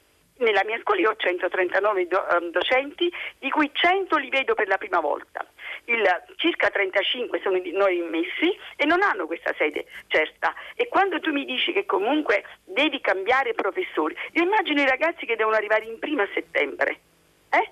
[0.42, 4.68] nella mia scuola io ho 139 do, um, docenti, di cui 100 li vedo per
[4.68, 5.46] la prima volta.
[5.84, 6.04] Il,
[6.36, 10.54] circa 35 sono di noi immessi e non hanno questa sede certa.
[10.74, 15.36] E quando tu mi dici che comunque devi cambiare professori, io immagino i ragazzi che
[15.36, 17.00] devono arrivare in prima a settembre,
[17.50, 17.70] eh?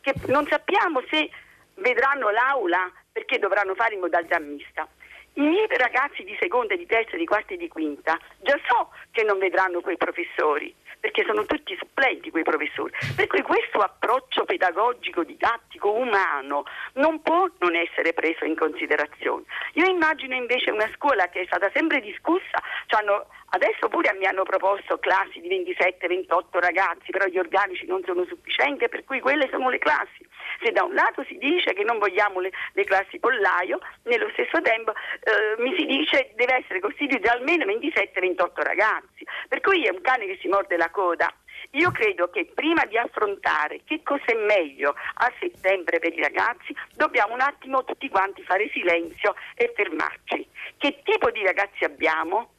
[0.00, 1.30] che non sappiamo se
[1.74, 4.88] vedranno l'aula perché dovranno fare in modalità mista.
[5.34, 9.22] I miei ragazzi di seconda, di terza, di quarta e di quinta già so che
[9.22, 12.92] non vedranno quei professori perché sono tutti supplenti quei professori.
[13.16, 16.62] Per cui questo approccio pedagogico, didattico, umano
[16.94, 19.42] non può non essere preso in considerazione.
[19.74, 23.02] Io immagino invece una scuola che è stata sempre discussa, cioè
[23.50, 28.88] adesso pure mi hanno proposto classi di 27-28 ragazzi, però gli organici non sono sufficienti,
[28.88, 30.24] per cui quelle sono le classi.
[30.62, 34.60] Se da un lato si dice che non vogliamo le, le classi pollaio, nello stesso
[34.62, 39.26] tempo eh, mi si dice che deve essere costituito almeno 27-28 ragazzi.
[39.48, 41.34] Per cui è un cane che si morde la coda.
[41.72, 46.74] Io credo che prima di affrontare che cosa è meglio a settembre per i ragazzi,
[46.94, 50.46] dobbiamo un attimo tutti quanti fare silenzio e fermarci.
[50.76, 52.50] Che tipo di ragazzi abbiamo?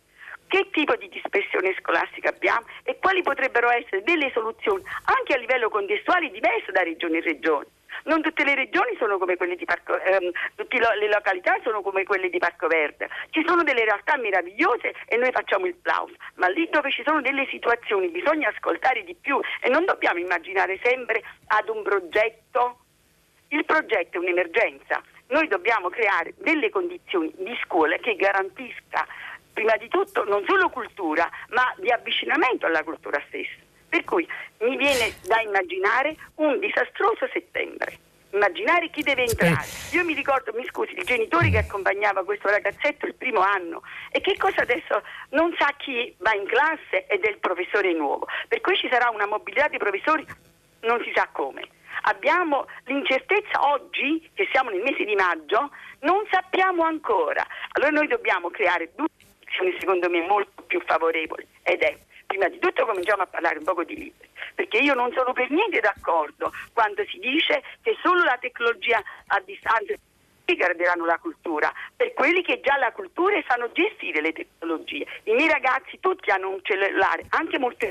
[0.47, 5.69] Che tipo di dispersione scolastica abbiamo e quali potrebbero essere delle soluzioni anche a livello
[5.69, 7.67] contestuale diverse da regione in regione?
[8.05, 12.03] Non tutte le regioni sono come quelle di Parco, ehm, tutte le località sono come
[12.03, 13.09] quelle di Parco Verde.
[13.29, 17.21] Ci sono delle realtà meravigliose e noi facciamo il plauso, ma lì dove ci sono
[17.21, 22.79] delle situazioni bisogna ascoltare di più e non dobbiamo immaginare sempre ad un progetto.
[23.49, 25.01] Il progetto è un'emergenza.
[25.27, 29.07] Noi dobbiamo creare delle condizioni di scuola che garantisca
[29.53, 33.62] prima di tutto non solo cultura, ma di avvicinamento alla cultura stessa.
[33.93, 34.27] Per cui
[34.61, 37.95] mi viene da immaginare un disastroso settembre.
[38.31, 39.67] Immaginare chi deve entrare.
[39.91, 44.19] Io mi ricordo, mi scusi, il genitore che accompagnava questo ragazzetto il primo anno e
[44.19, 48.25] che cosa adesso non sa chi va in classe ed è il professore nuovo.
[48.47, 50.25] Per cui ci sarà una mobilità di professori
[50.81, 51.61] non si sa come.
[52.05, 57.45] Abbiamo l'incertezza oggi, che siamo nel mese di maggio, non sappiamo ancora.
[57.73, 61.95] Allora noi dobbiamo creare due condizioni secondo me molto più favorevoli ed è
[62.33, 65.51] prima di tutto cominciamo a parlare un poco di libri, perché io non sono per
[65.51, 69.93] niente d'accordo quando si dice che solo la tecnologia a distanza
[70.45, 75.05] garderanno la cultura, per quelli che già la cultura e sanno gestire le tecnologie.
[75.23, 77.87] I miei ragazzi tutti hanno un cellulare, anche molti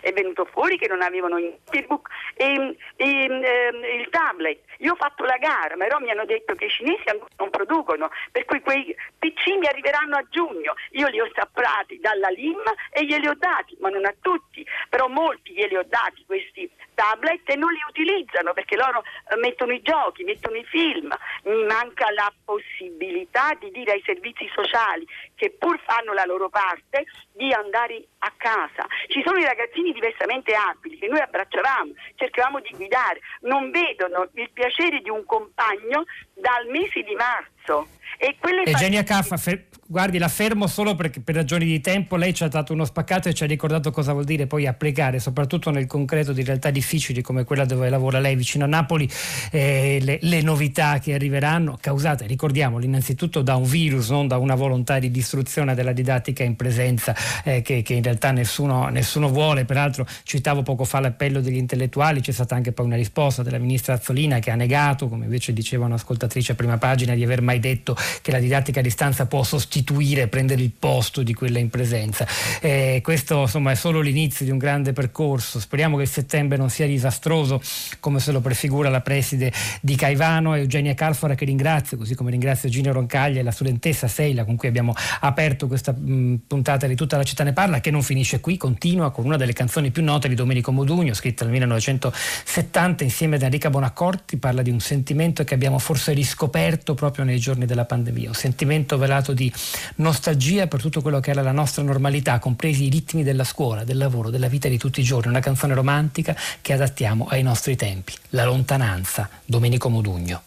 [0.00, 4.60] è venuto fuori che non avevano il notebook e, e eh, il tablet.
[4.78, 7.04] Io ho fatto la gara, però mi hanno detto che i cinesi
[7.36, 10.74] non producono, per cui quei PC mi arriveranno a giugno.
[10.92, 15.08] Io li ho saprati dalla LIM e glieli ho dati, ma non a tutti, però
[15.08, 19.82] molti glieli ho dati questi tablet e non li utilizzano perché loro eh, mettono i
[19.82, 21.12] giochi, mettono i film.
[21.44, 27.04] Mi manca la possibilità di dire ai servizi sociali che pur fanno la loro parte
[27.32, 28.86] di andare a casa.
[29.08, 34.50] Ci sono i ragazzini diversamente abili che noi abbracciavamo, cercavamo di guidare, non vedono il
[34.50, 37.88] piacere di un compagno dal mese di marzo.
[38.18, 42.44] E Eugenia Caffa, fe- guardi, la fermo solo perché per ragioni di tempo lei ci
[42.44, 45.86] ha dato uno spaccato e ci ha ricordato cosa vuol dire poi applicare, soprattutto nel
[45.86, 49.08] concreto di realtà difficili come quella dove lavora lei vicino a Napoli,
[49.50, 54.54] eh, le, le, novità che arriveranno, causate, ricordiamolo, innanzitutto da un virus, non da una
[54.54, 59.64] volontà di distruzione della didattica in presenza eh, che, che, in realtà nessuno, nessuno, vuole.
[59.64, 63.94] Peraltro citavo poco fa l'appello degli intellettuali, c'è stata anche poi una risposta della ministra
[63.94, 65.86] Azzolina che ha negato, come invece diceva
[66.24, 70.28] un'ascoltatrice a prima pagina, di aver mai detto che la didattica a distanza può sostituire,
[70.28, 72.26] prendere il posto di quella in presenza.
[72.60, 75.60] Eh, questo insomma è solo l'inizio di un grande percorso.
[75.60, 77.60] Speriamo che il settembre non sia disastroso
[78.00, 82.68] come se lo prefigura la preside di Caivano, Eugenia Calfora che ringrazio, così come ringrazio
[82.68, 87.16] Gino Roncaglia e la studentessa Seila con cui abbiamo aperto questa mh, puntata di tutta
[87.16, 90.28] la città ne parla che non finisce qui, continua con una delle canzoni più note
[90.28, 95.54] di Domenico Modugno, scritta nel 1970 insieme ad Enrica Bonaccorti, parla di un sentimento che
[95.54, 99.52] abbiamo forse riscoperto proprio nei giorni della pandemia, un sentimento velato di
[99.96, 103.98] nostalgia per tutto quello che era la nostra normalità, compresi i ritmi della scuola, del
[103.98, 108.14] lavoro, della vita di tutti i giorni, una canzone romantica che adattiamo ai nostri tempi.
[108.30, 110.42] La lontananza, Domenico Modugno.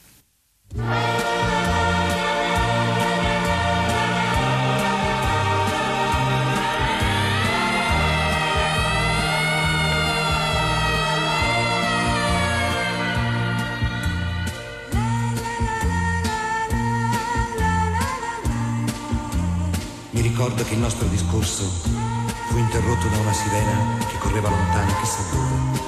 [20.38, 25.80] Ricordo che il nostro discorso fu interrotto da una sirena che correva lontano chissà dove.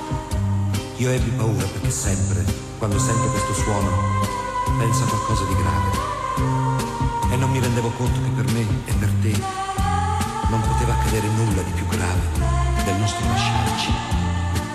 [0.98, 2.44] Io ebbi paura perché sempre,
[2.80, 3.92] quando sento questo suono,
[4.80, 7.32] penso a qualcosa di grave.
[7.32, 9.40] E non mi rendevo conto che per me e per te
[10.50, 12.22] non poteva accadere nulla di più grave
[12.86, 13.92] del nostro lasciarci,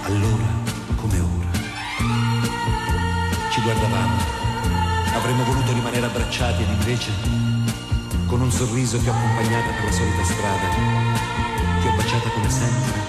[0.05, 0.47] allora
[0.95, 1.51] come ora.
[3.51, 4.17] Ci guardavamo,
[5.17, 7.54] avremmo voluto rimanere abbracciati ed invece
[8.27, 10.69] con un sorriso ti ho accompagnata per la solita strada,
[11.81, 13.01] ti ho baciata come sempre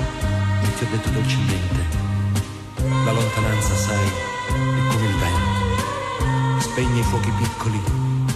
[0.63, 1.85] e ti ho detto dolcemente,
[3.03, 7.81] la lontananza sai è come il vento, spegne i fuochi piccoli,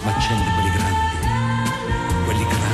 [0.02, 2.69] ma accende quelli grandi, quelli grandi.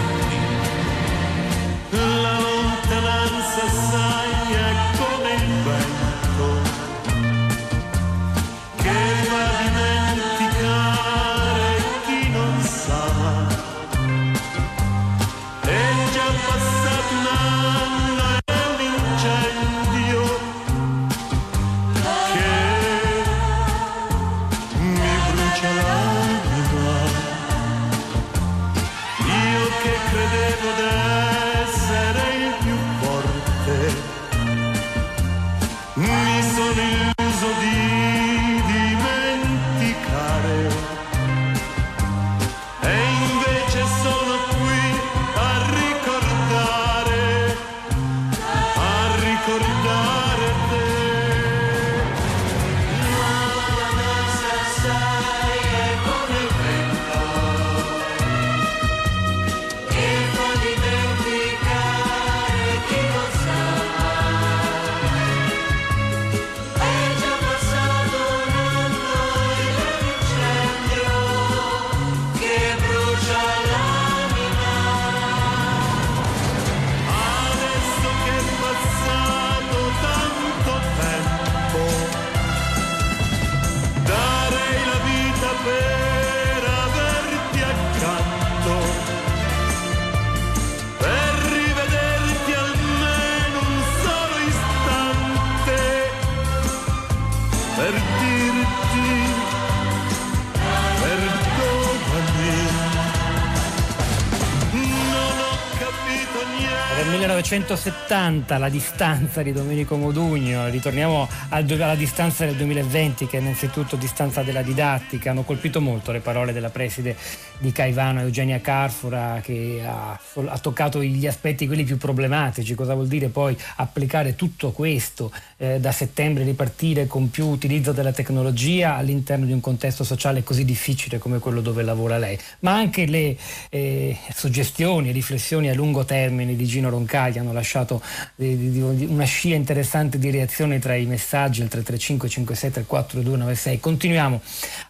[107.47, 113.95] 1970 la distanza di Domenico Modugno, ritorniamo al- alla distanza del 2020 che è innanzitutto
[113.95, 117.17] distanza della didattica, hanno colpito molto le parole della preside
[117.59, 123.09] di Caivano Eugenia Carfora che ha, ha toccato gli aspetti quelli più problematici, cosa vuol
[123.09, 129.47] dire poi applicare tutto questo eh, da settembre ripartire con più utilizzo della tecnologia all'interno
[129.47, 133.37] di un contesto sociale così difficile come quello dove lavora lei, ma anche le
[133.71, 138.03] eh, suggestioni e riflessioni a lungo termine di Gino Roncagli hanno lasciato
[138.37, 143.81] eh, una scia interessante di reazione tra i messaggi al 335 57 4296.
[143.81, 144.41] Continuiamo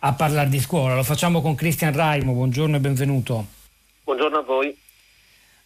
[0.00, 3.46] a parlare di scuola, lo facciamo con Cristian Raimo, buongiorno e benvenuto.
[4.04, 4.74] Buongiorno a voi.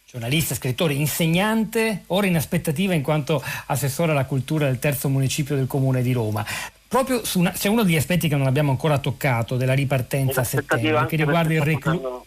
[0.05, 5.67] Giornalista, scrittore, insegnante, ora in aspettativa in quanto assessore alla cultura del terzo municipio del
[5.67, 6.45] comune di Roma.
[6.89, 10.43] Proprio su una- c'è uno degli aspetti che non abbiamo ancora toccato della ripartenza a
[10.43, 12.25] settembre, che riguarda il perché sto reclu- facendo-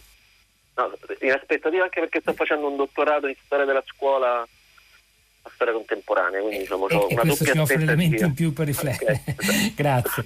[0.75, 0.91] no,
[1.21, 4.47] in aspettativa anche perché sto facendo un dottorato in storia della scuola
[5.45, 9.21] a storia contemporanea, quindi diciamo E, e questo ci offre elementi in più per riflettere.
[9.25, 9.73] Ok.
[9.75, 10.23] Grazie.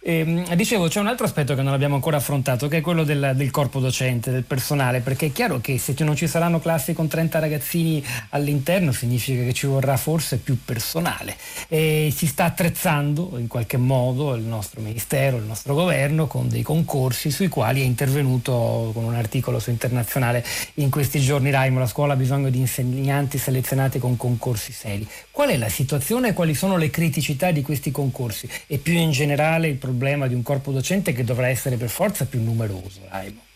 [0.00, 3.32] Ehm, dicevo, c'è un altro aspetto che non abbiamo ancora affrontato, che è quello del,
[3.34, 7.06] del corpo docente, del personale, perché è chiaro che se non ci saranno classi con
[7.06, 11.36] 30 ragazzini all'interno significa che ci vorrà forse più personale.
[11.68, 16.62] E si sta attrezzando in qualche modo il nostro ministero, il nostro governo con dei
[16.62, 20.44] concorsi sui quali è intervenuto con un articolo su internazionale
[20.74, 25.08] in questi giorni Raimo, la scuola ha bisogno di insegnanti selezionati con concorsi seri.
[25.30, 28.48] Qual è la situazione e quali sono le criticità di questi concorsi?
[28.66, 32.26] E più in generale il problema di un corpo docente che dovrà essere per forza
[32.26, 33.46] più numeroso, Raimo.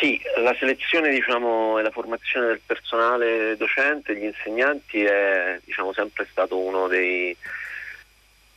[0.00, 6.26] Sì, la selezione diciamo, e la formazione del personale docente, gli insegnanti è diciamo, sempre
[6.30, 7.36] stato uno dei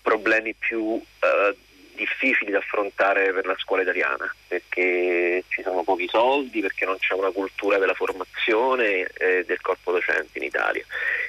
[0.01, 1.55] problemi più eh,
[1.95, 7.13] difficili da affrontare per la scuola italiana, perché ci sono pochi soldi, perché non c'è
[7.13, 10.83] una cultura della formazione e del corpo docente in Italia.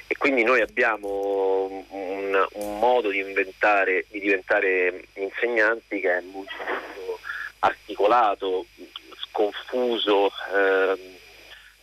[0.07, 6.53] E quindi noi abbiamo un, un modo di, di diventare insegnanti che è molto,
[7.65, 8.65] articolato,
[9.29, 10.99] sconfuso, ehm,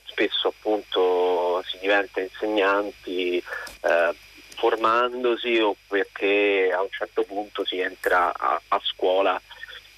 [0.05, 4.15] spesso appunto si diventa insegnanti eh,
[4.63, 9.41] formandosi o perché a un certo punto si entra a, a scuola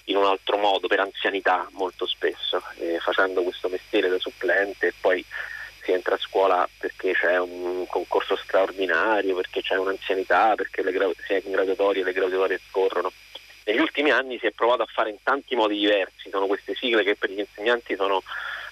[0.05, 4.95] in un altro modo, per anzianità molto spesso, eh, facendo questo mestiere da supplente e
[4.99, 5.23] poi
[5.83, 11.11] si entra a scuola perché c'è un concorso straordinario, perché c'è un'anzianità, perché le gra-
[11.27, 13.13] si è in graduatorie e le graduatorie scorrono.
[13.65, 17.05] Negli ultimi anni si è provato a fare in tanti modi diversi, sono queste sigle
[17.05, 18.23] che per gli insegnanti sono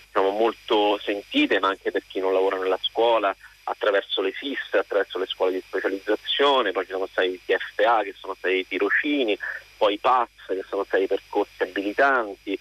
[0.07, 5.19] diciamo, molto sentite, ma anche per chi non lavora nella scuola, attraverso le FIS, attraverso
[5.19, 9.39] le scuole di specializzazione, poi ci sono stati i TFA che sono stati i tirocini,
[9.77, 12.59] poi i PAS che sono stati i percorsi abilitanti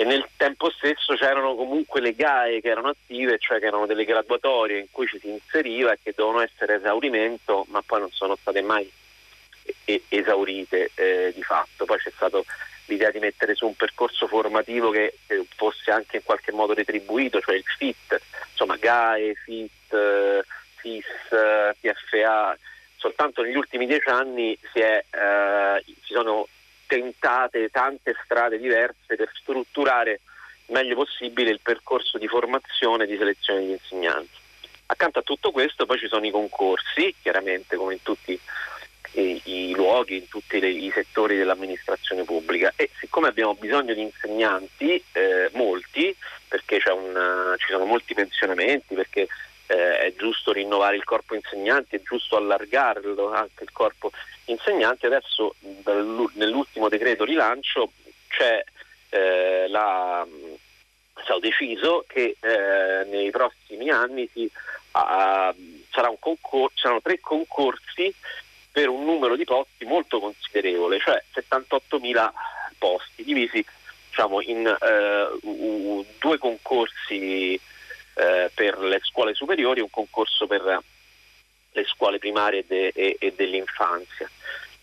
[0.00, 4.06] e nel tempo stesso c'erano comunque le GAE che erano attive, cioè che erano delle
[4.06, 8.34] graduatorie in cui ci si inseriva e che dovevano essere esaurimento, ma poi non sono
[8.34, 8.90] state mai
[9.84, 11.84] esaurite eh, di fatto.
[11.84, 12.46] Poi c'è stato
[12.90, 15.14] l'idea di mettere su un percorso formativo che,
[15.56, 18.20] fosse anche in qualche modo retribuito, cioè il FIT,
[18.50, 20.42] insomma GAE, FIT, eh,
[20.76, 22.58] FIS, eh, PFA,
[22.96, 26.46] soltanto negli ultimi dieci anni si, è, eh, si sono
[26.86, 30.20] tentate tante strade diverse per strutturare
[30.66, 34.38] il meglio possibile il percorso di formazione e di selezione degli insegnanti.
[34.86, 38.40] Accanto a tutto questo poi ci sono i concorsi, chiaramente come in tutti i,
[39.12, 42.72] i luoghi, in tutti le, i settori dell'amministrazione pubblica.
[42.76, 46.14] E siccome abbiamo bisogno di insegnanti, eh, molti,
[46.48, 49.28] perché una, ci sono molti pensionamenti, perché
[49.66, 54.10] eh, è giusto rinnovare il corpo insegnanti, è giusto allargarlo anche il corpo
[54.46, 55.54] insegnanti, adesso
[56.34, 57.92] nell'ultimo decreto rilancio
[58.28, 58.64] c'è
[59.10, 60.26] eh, la,
[61.22, 64.50] stato deciso che eh, nei prossimi anni si
[64.92, 65.54] a,
[65.90, 68.12] sarà concor- saranno tre concorsi
[68.72, 72.30] per un numero di posti molto considerevole, cioè 78.000
[72.78, 73.64] posti divisi
[74.08, 77.60] diciamo, in uh, due concorsi
[78.14, 80.82] uh, per le scuole superiori e un concorso per
[81.72, 84.28] le scuole primarie de- e-, e dell'infanzia.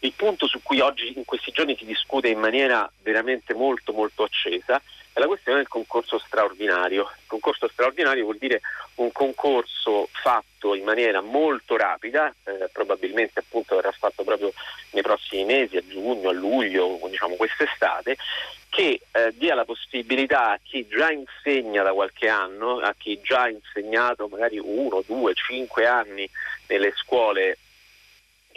[0.08, 4.24] Il punto su cui oggi in questi giorni si discute in maniera veramente molto molto
[4.24, 4.82] accesa
[5.12, 7.02] è la questione del concorso straordinario.
[7.02, 8.62] Il concorso straordinario vuol dire
[8.96, 14.54] un concorso fatto in maniera molto rapida, eh, probabilmente appunto verrà fatto proprio
[14.92, 18.16] nei prossimi mesi, a giugno, a luglio, diciamo quest'estate,
[18.70, 23.42] che eh, dia la possibilità a chi già insegna da qualche anno, a chi già
[23.42, 26.30] ha insegnato magari uno, due, cinque anni
[26.68, 27.58] nelle scuole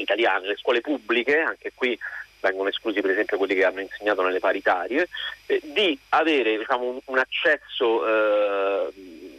[0.01, 1.99] italiane, le scuole pubbliche, anche qui
[2.41, 5.09] vengono esclusi per esempio quelli che hanno insegnato nelle paritarie,
[5.47, 8.93] eh, di avere diciamo, un, un, accesso eh,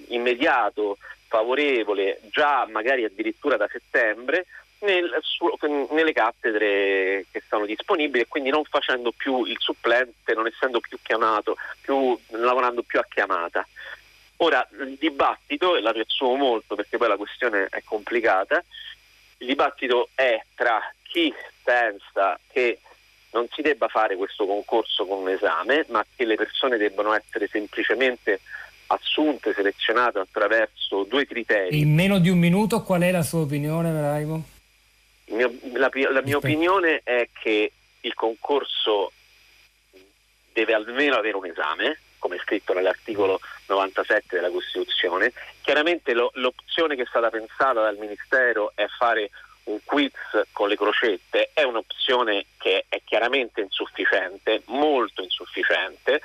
[0.10, 0.98] immediato,
[1.28, 4.46] favorevole, già magari addirittura da settembre,
[4.82, 5.50] nel, su,
[5.92, 10.98] nelle cattedre che sono disponibili e quindi non facendo più il supplente, non essendo più
[11.02, 13.66] chiamato, più, lavorando più a chiamata.
[14.38, 18.64] Ora il dibattito, e la riassumo molto perché poi la questione è complicata,
[19.42, 21.34] il dibattito è tra chi
[21.64, 22.80] pensa che
[23.32, 27.48] non si debba fare questo concorso con un esame, ma che le persone debbano essere
[27.48, 28.40] semplicemente
[28.88, 31.80] assunte, selezionate attraverso due criteri.
[31.80, 34.44] In meno di un minuto qual è la sua opinione, Raimo?
[35.74, 37.72] La, la mia opinione è che
[38.02, 39.12] il concorso
[40.52, 45.34] deve almeno avere un esame, come scritto nell'articolo 97 della Costituzione.
[45.62, 49.32] Chiaramente lo, l'opzione che è stata pensata dal Ministero è fare
[49.64, 50.14] un quiz
[50.52, 56.22] con le crocette è un'opzione che è chiaramente insufficiente, molto insufficiente,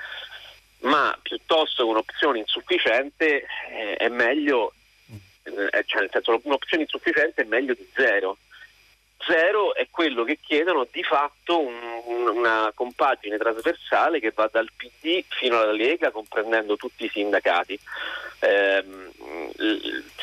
[0.80, 4.74] ma piuttosto che un'opzione insufficiente eh, è meglio,
[5.44, 8.36] eh, cioè nel senso un'opzione insufficiente è meglio di zero.
[9.26, 11.75] Zero è quello che chiedono di fatto un,
[12.36, 17.78] una compagine trasversale che va dal PD fino alla Lega, comprendendo tutti i sindacati.
[18.40, 18.84] Eh,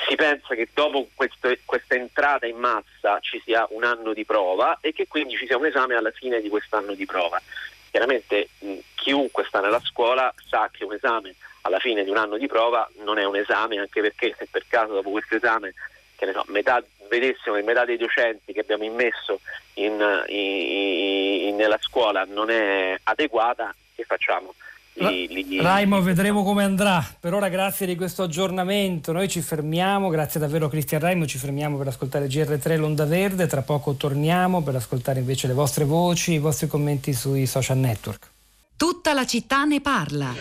[0.08, 4.78] si pensa che dopo questo, questa entrata in massa ci sia un anno di prova
[4.82, 7.42] e che quindi ci sia un esame alla fine di quest'anno di prova.
[7.90, 12.38] Chiaramente mh, chiunque sta nella scuola sa che un esame alla fine di un anno
[12.38, 15.74] di prova non è un esame, anche perché se per caso dopo questo esame
[16.16, 19.40] che ne so, metà, vedessimo che metà dei docenti che abbiamo immesso
[19.76, 24.54] in, in, in, nella scuola non è adeguata, che facciamo?
[24.96, 27.04] Li, li, Raimo, vedremo come andrà.
[27.20, 29.12] Per ora grazie di questo aggiornamento.
[29.12, 33.48] Noi ci fermiamo, grazie davvero a Cristian Raimo, ci fermiamo per ascoltare GR3 L'Onda Verde,
[33.48, 38.30] tra poco torniamo per ascoltare invece le vostre voci, i vostri commenti sui social network.
[38.78, 40.34] Tutta la città ne parla.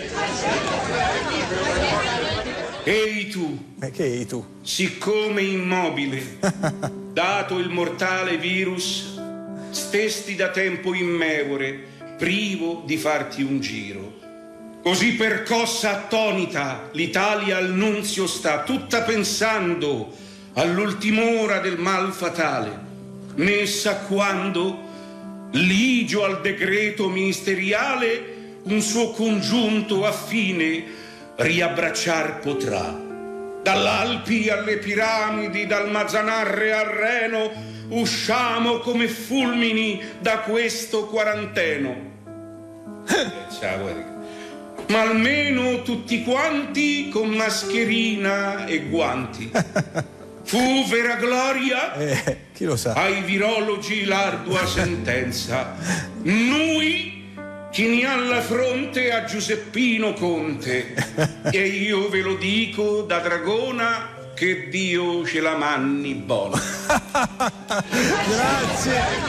[2.84, 3.74] Ehi tu.
[3.76, 4.44] Ma che ehi tu?
[4.60, 6.38] Siccome immobile,
[7.12, 9.21] dato il mortale virus,
[9.74, 14.20] stesti da tempo immevore, privo di farti un giro.
[14.82, 20.12] Così percossa attonita l'Italia al nunzio sta, tutta pensando
[20.54, 22.78] all'ultim'ora del mal fatale,
[23.36, 24.90] né sa quando,
[25.52, 30.84] ligio al decreto ministeriale, un suo congiunto affine
[31.36, 33.00] riabbracciar potrà.
[33.62, 42.10] Dall'Alpi alle piramidi, dal Mazzanarre al Reno, usciamo come fulmini da questo quaranteno.
[43.58, 44.10] Ciao,
[44.88, 49.50] ma almeno tutti quanti con mascherina e guanti.
[50.44, 52.92] Fu vera gloria eh, chi lo sa.
[52.94, 55.76] ai virologi l'ardua sentenza.
[56.22, 57.12] Noi
[57.70, 60.94] chini alla fronte a Giuseppino Conte
[61.50, 64.11] e io ve lo dico da dragona
[64.42, 66.58] che Dio ce la manni buona.
[68.26, 69.22] Grazie.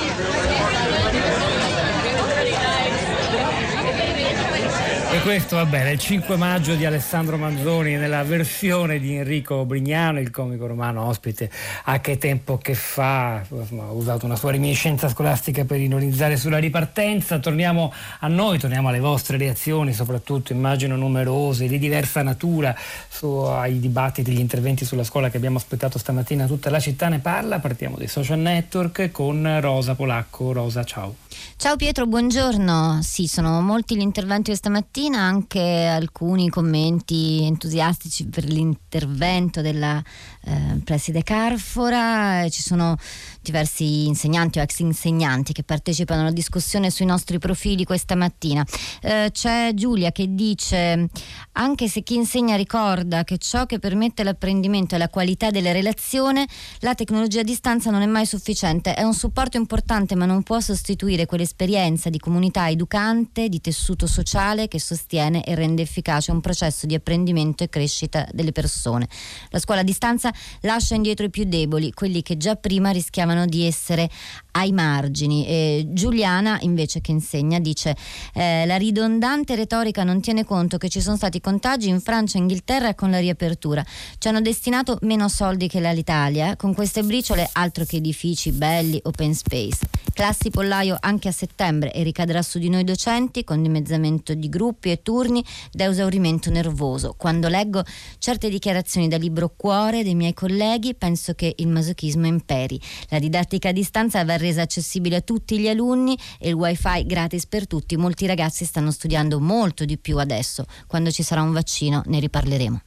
[5.14, 10.20] E questo va bene, il 5 maggio di Alessandro Manzoni nella versione di Enrico Brignano,
[10.20, 11.52] il comico romano ospite
[11.84, 13.46] a Che tempo che fa, ha
[13.92, 17.38] usato una sua reminiscenza scolastica per ironizzare sulla ripartenza.
[17.38, 22.76] Torniamo a noi, torniamo alle vostre reazioni, soprattutto immagino numerose, di diversa natura,
[23.22, 26.48] ai dibattiti, gli interventi sulla scuola che abbiamo aspettato stamattina.
[26.48, 30.52] Tutta la città ne parla, partiamo dai social network con Rosa Polacco.
[30.54, 31.23] Rosa, ciao.
[31.58, 33.00] Ciao Pietro, buongiorno.
[33.02, 40.04] Sì, sono molti gli interventi questa mattina, anche alcuni commenti entusiastici per l'intervento della
[40.46, 42.48] eh, preside Carfora.
[42.50, 42.98] Ci sono
[43.42, 48.66] diversi insegnanti o ex insegnanti che partecipano alla discussione sui nostri profili questa mattina.
[49.02, 51.08] Eh, c'è Giulia che dice:
[51.54, 56.46] Anche se chi insegna ricorda che ciò che permette l'apprendimento è la qualità della relazione,
[56.80, 58.94] la tecnologia a distanza non è mai sufficiente.
[58.94, 64.68] È un supporto importante, ma non può sostituire quell'esperienza di comunità educante, di tessuto sociale
[64.68, 69.08] che sostiene e rende efficace un processo di apprendimento e crescita delle persone.
[69.50, 73.66] La scuola a distanza lascia indietro i più deboli, quelli che già prima rischiavano di
[73.66, 74.10] essere
[74.54, 75.46] ai margini.
[75.46, 77.96] E Giuliana, invece, che insegna, dice:
[78.34, 82.42] eh, La ridondante retorica non tiene conto che ci sono stati contagi in Francia e
[82.42, 83.86] Inghilterra con la riapertura.
[84.18, 86.56] Ci hanno destinato meno soldi che l'Italia.
[86.56, 89.80] Con queste briciole, altro che edifici belli, open space.
[90.14, 94.92] Classi pollaio anche a settembre e ricadrà su di noi docenti con dimezzamento di gruppi
[94.92, 97.16] e turni da esaurimento nervoso.
[97.18, 97.84] Quando leggo
[98.20, 102.80] certe dichiarazioni da libro cuore dei miei colleghi, penso che il masochismo imperi.
[103.10, 107.48] La didattica a distanza va resa accessibile a tutti gli alunni e il wifi gratis
[107.48, 107.98] per tutti.
[107.98, 110.66] Molti ragazzi stanno studiando molto di più adesso.
[110.86, 112.82] Quando ci sarà un vaccino ne riparleremo.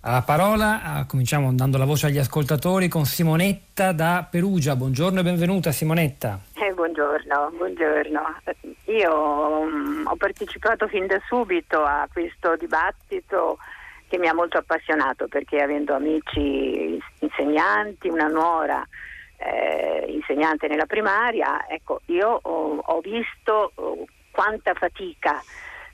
[0.00, 4.76] A parola, cominciamo dando la voce agli ascoltatori con Simonetta da Perugia.
[4.76, 6.38] Buongiorno e benvenuta Simonetta.
[6.54, 8.20] Eh, buongiorno, buongiorno.
[8.86, 13.58] Io um, ho partecipato fin da subito a questo dibattito
[14.08, 18.86] che mi ha molto appassionato perché avendo amici insegnanti, una nuora
[19.38, 25.42] eh, insegnante nella primaria, ecco, io ho, ho visto oh, quanta fatica,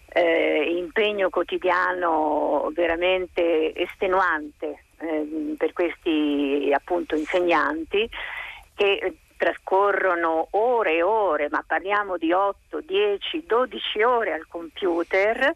[0.08, 8.08] eh, impegno quotidiano veramente estenuante eh, per questi appunto insegnanti
[8.74, 15.52] che trascorrono ore e ore, ma parliamo di 8, 10, 12 ore al computer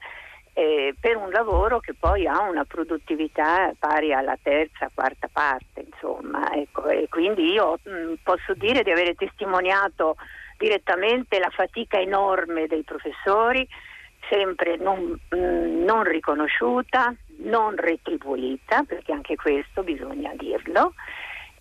[0.58, 6.52] eh, per un lavoro che poi ha una produttività pari alla terza, quarta parte, insomma.
[6.52, 10.16] Ecco, e quindi io mh, mm, posso dire di avere testimoniato
[10.58, 13.64] direttamente la fatica enorme dei professori,
[14.28, 20.94] sempre non, mh, mm, non riconosciuta, non retribuita, perché anche questo bisogna dirlo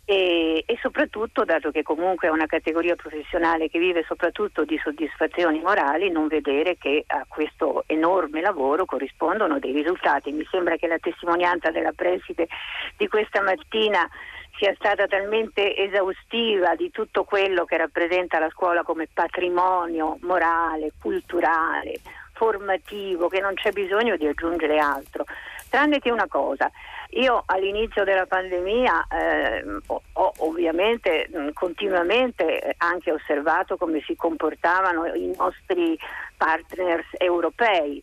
[0.09, 5.59] e, e, soprattutto, dato che comunque è una categoria professionale che vive soprattutto di soddisfazioni
[5.59, 10.31] morali, non vedere che a questo enorme lavoro corrispondono dei risultati.
[10.31, 12.47] Mi sembra che la testimonianza della preside
[12.95, 14.09] di questa mattina
[14.57, 21.99] sia stata talmente esaustiva di tutto quello che rappresenta la scuola come patrimonio morale, culturale,
[22.31, 25.25] formativo, che non c'è bisogno di aggiungere altro.
[25.69, 26.71] Tranne che una cosa,
[27.09, 35.97] io all'inizio della pandemia eh, ho, ovviamente continuamente anche osservato come si comportavano i nostri
[36.37, 38.01] partners europei.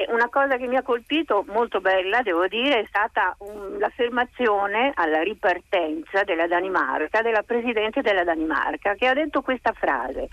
[0.00, 4.92] E una cosa che mi ha colpito molto bella, devo dire, è stata um, l'affermazione
[4.94, 10.28] alla ripartenza della Danimarca, della Presidente della Danimarca, che ha detto questa frase.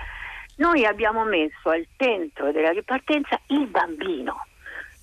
[0.57, 4.45] Noi abbiamo messo al centro della ripartenza il bambino.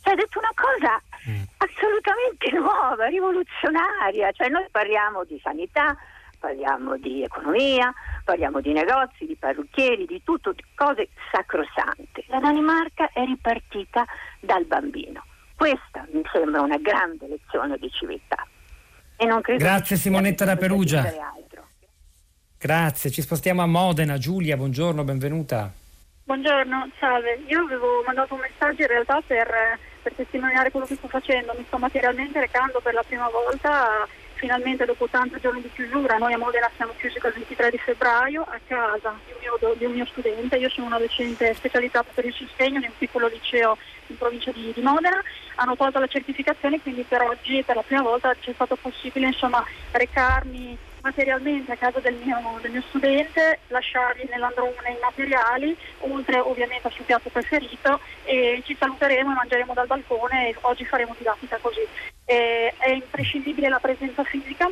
[0.03, 1.00] Cioè, ha detto una cosa
[1.30, 1.42] mm.
[1.59, 4.32] assolutamente nuova, rivoluzionaria.
[4.32, 5.96] Cioè, noi parliamo di sanità,
[6.38, 7.92] parliamo di economia,
[8.24, 12.24] parliamo di negozi, di parrucchieri, di tutto, di cose sacrosante.
[12.26, 14.05] La Danimarca è ripartita
[14.40, 15.24] dal bambino.
[15.55, 18.44] Questa mi sembra una grande lezione di civiltà.
[19.57, 21.03] Grazie Simonetta da Perugia.
[22.59, 24.18] Grazie, ci spostiamo a Modena.
[24.18, 25.82] Giulia, buongiorno, benvenuta.
[26.33, 27.43] Buongiorno, salve.
[27.49, 31.53] Io avevo mandato un messaggio in realtà per per testimoniare quello che sto facendo.
[31.55, 36.16] Mi sto materialmente recando per la prima volta, finalmente dopo tanti giorni di chiusura.
[36.16, 39.85] Noi a Modena siamo chiusi dal 23 di febbraio a casa di un mio, di
[39.85, 40.57] un mio studente.
[40.57, 43.76] Io sono una docente specializzata per il sostegno in un piccolo liceo
[44.07, 45.22] in provincia di, di, Modena.
[45.57, 49.26] Hanno tolto la certificazione, quindi per oggi, per la prima volta, ci è stato possibile
[49.26, 56.38] insomma, recarmi materialmente a casa del mio, del mio studente, lasciargli nell'androne i materiali, oltre
[56.38, 61.14] ovviamente al suo piatto preferito e ci saluteremo e mangeremo dal balcone e oggi faremo
[61.18, 61.86] didattica così.
[62.24, 64.70] E, è imprescindibile la presenza fisica,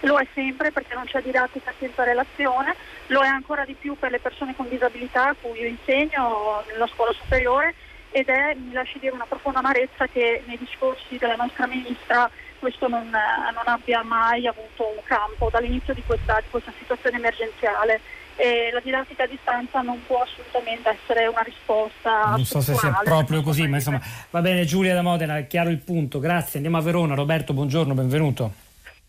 [0.00, 2.74] lo è sempre perché non c'è didattica senza relazione,
[3.06, 6.88] lo è ancora di più per le persone con disabilità a cui io insegno nella
[6.88, 7.74] scuola superiore
[8.10, 12.30] ed è, mi lasci dire, una profonda amarezza che nei discorsi della nostra ministra
[12.62, 18.00] questo non, non abbia mai avuto un campo dall'inizio di questa, di questa situazione emergenziale.
[18.36, 22.30] E la didattica a distanza non può assolutamente essere una risposta.
[22.30, 24.00] Non so se sia proprio così, ma insomma
[24.30, 26.20] va bene Giulia da Modena, è chiaro il punto.
[26.20, 27.14] Grazie, andiamo a Verona.
[27.14, 28.52] Roberto, buongiorno, benvenuto.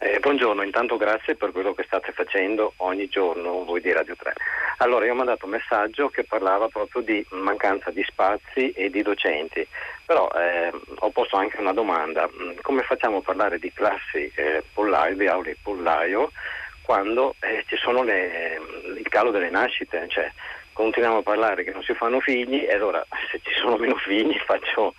[0.05, 4.33] Eh, buongiorno, intanto grazie per quello che state facendo ogni giorno voi di Radio 3.
[4.79, 9.01] Allora, io ho mandato un messaggio che parlava proprio di mancanza di spazi e di
[9.01, 9.65] docenti,
[10.05, 14.61] però eh, ho posto anche una domanda, mm, come facciamo a parlare di classi eh,
[14.73, 16.31] pollaio, di aule pollaio,
[16.81, 18.59] quando eh, ci sono le,
[18.97, 20.05] il calo delle nascite?
[20.09, 20.29] Cioè,
[20.73, 23.01] continuiamo a parlare che non si fanno figli e allora
[23.31, 24.95] se ci sono meno figli faccio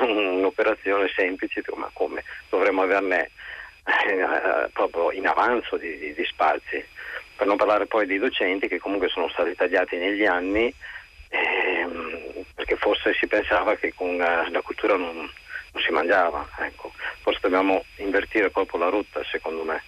[0.00, 2.22] un'operazione semplice, ma come?
[2.50, 3.30] Dovremmo averne
[3.84, 6.84] eh, proprio in avanzo di, di, di, spazi,
[7.36, 10.72] per non parlare poi dei docenti che comunque sono stati tagliati negli anni
[11.28, 16.92] ehm, perché forse si pensava che con uh, la cultura non, non si mangiava, ecco.
[17.20, 19.82] forse dobbiamo invertire proprio la rotta secondo me.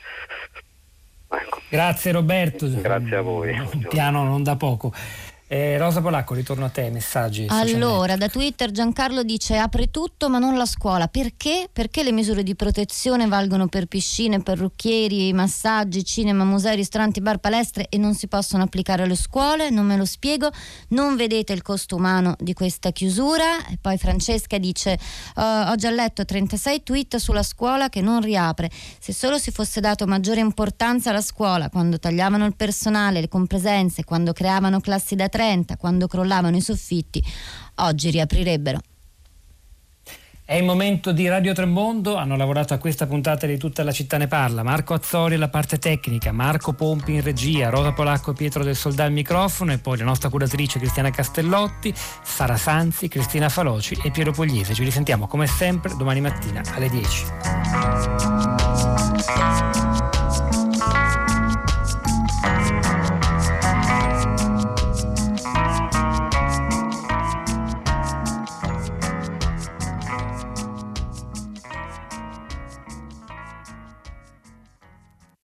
[1.30, 1.60] Ecco.
[1.68, 2.66] Grazie Roberto.
[2.70, 3.58] Grazie a voi.
[3.58, 4.92] Un piano non da poco.
[5.54, 7.46] Eh, Rosa Polacco, ritorno a te, messaggi.
[7.48, 11.06] Allora, da Twitter Giancarlo dice apre tutto ma non la scuola.
[11.06, 11.68] Perché?
[11.72, 17.86] Perché le misure di protezione valgono per piscine, parrucchieri, massaggi, cinema, musei, ristoranti, bar, palestre
[17.88, 19.70] e non si possono applicare alle scuole?
[19.70, 20.50] Non me lo spiego.
[20.88, 23.64] Non vedete il costo umano di questa chiusura?
[23.70, 24.98] E poi Francesca dice
[25.36, 28.68] uh, ho già letto 36 tweet sulla scuola che non riapre.
[28.98, 34.02] Se solo si fosse dato maggiore importanza alla scuola quando tagliavano il personale, le compresenze,
[34.02, 37.22] quando creavano classi da 30, quando crollavano i soffitti,
[37.76, 38.80] oggi riaprirebbero.
[40.46, 44.18] È il momento di Radio Tremondo, hanno lavorato a questa puntata di Tutta la città
[44.18, 48.62] ne parla, Marco Azzori alla parte tecnica, Marco Pompi in regia, Rosa Polacco e Pietro
[48.62, 53.98] del Soldà al microfono e poi la nostra curatrice Cristiana Castellotti, Sara Sanzi, Cristina Faloci
[54.02, 54.74] e Piero Pugliese.
[54.74, 57.24] Ci risentiamo come sempre domani mattina alle 10.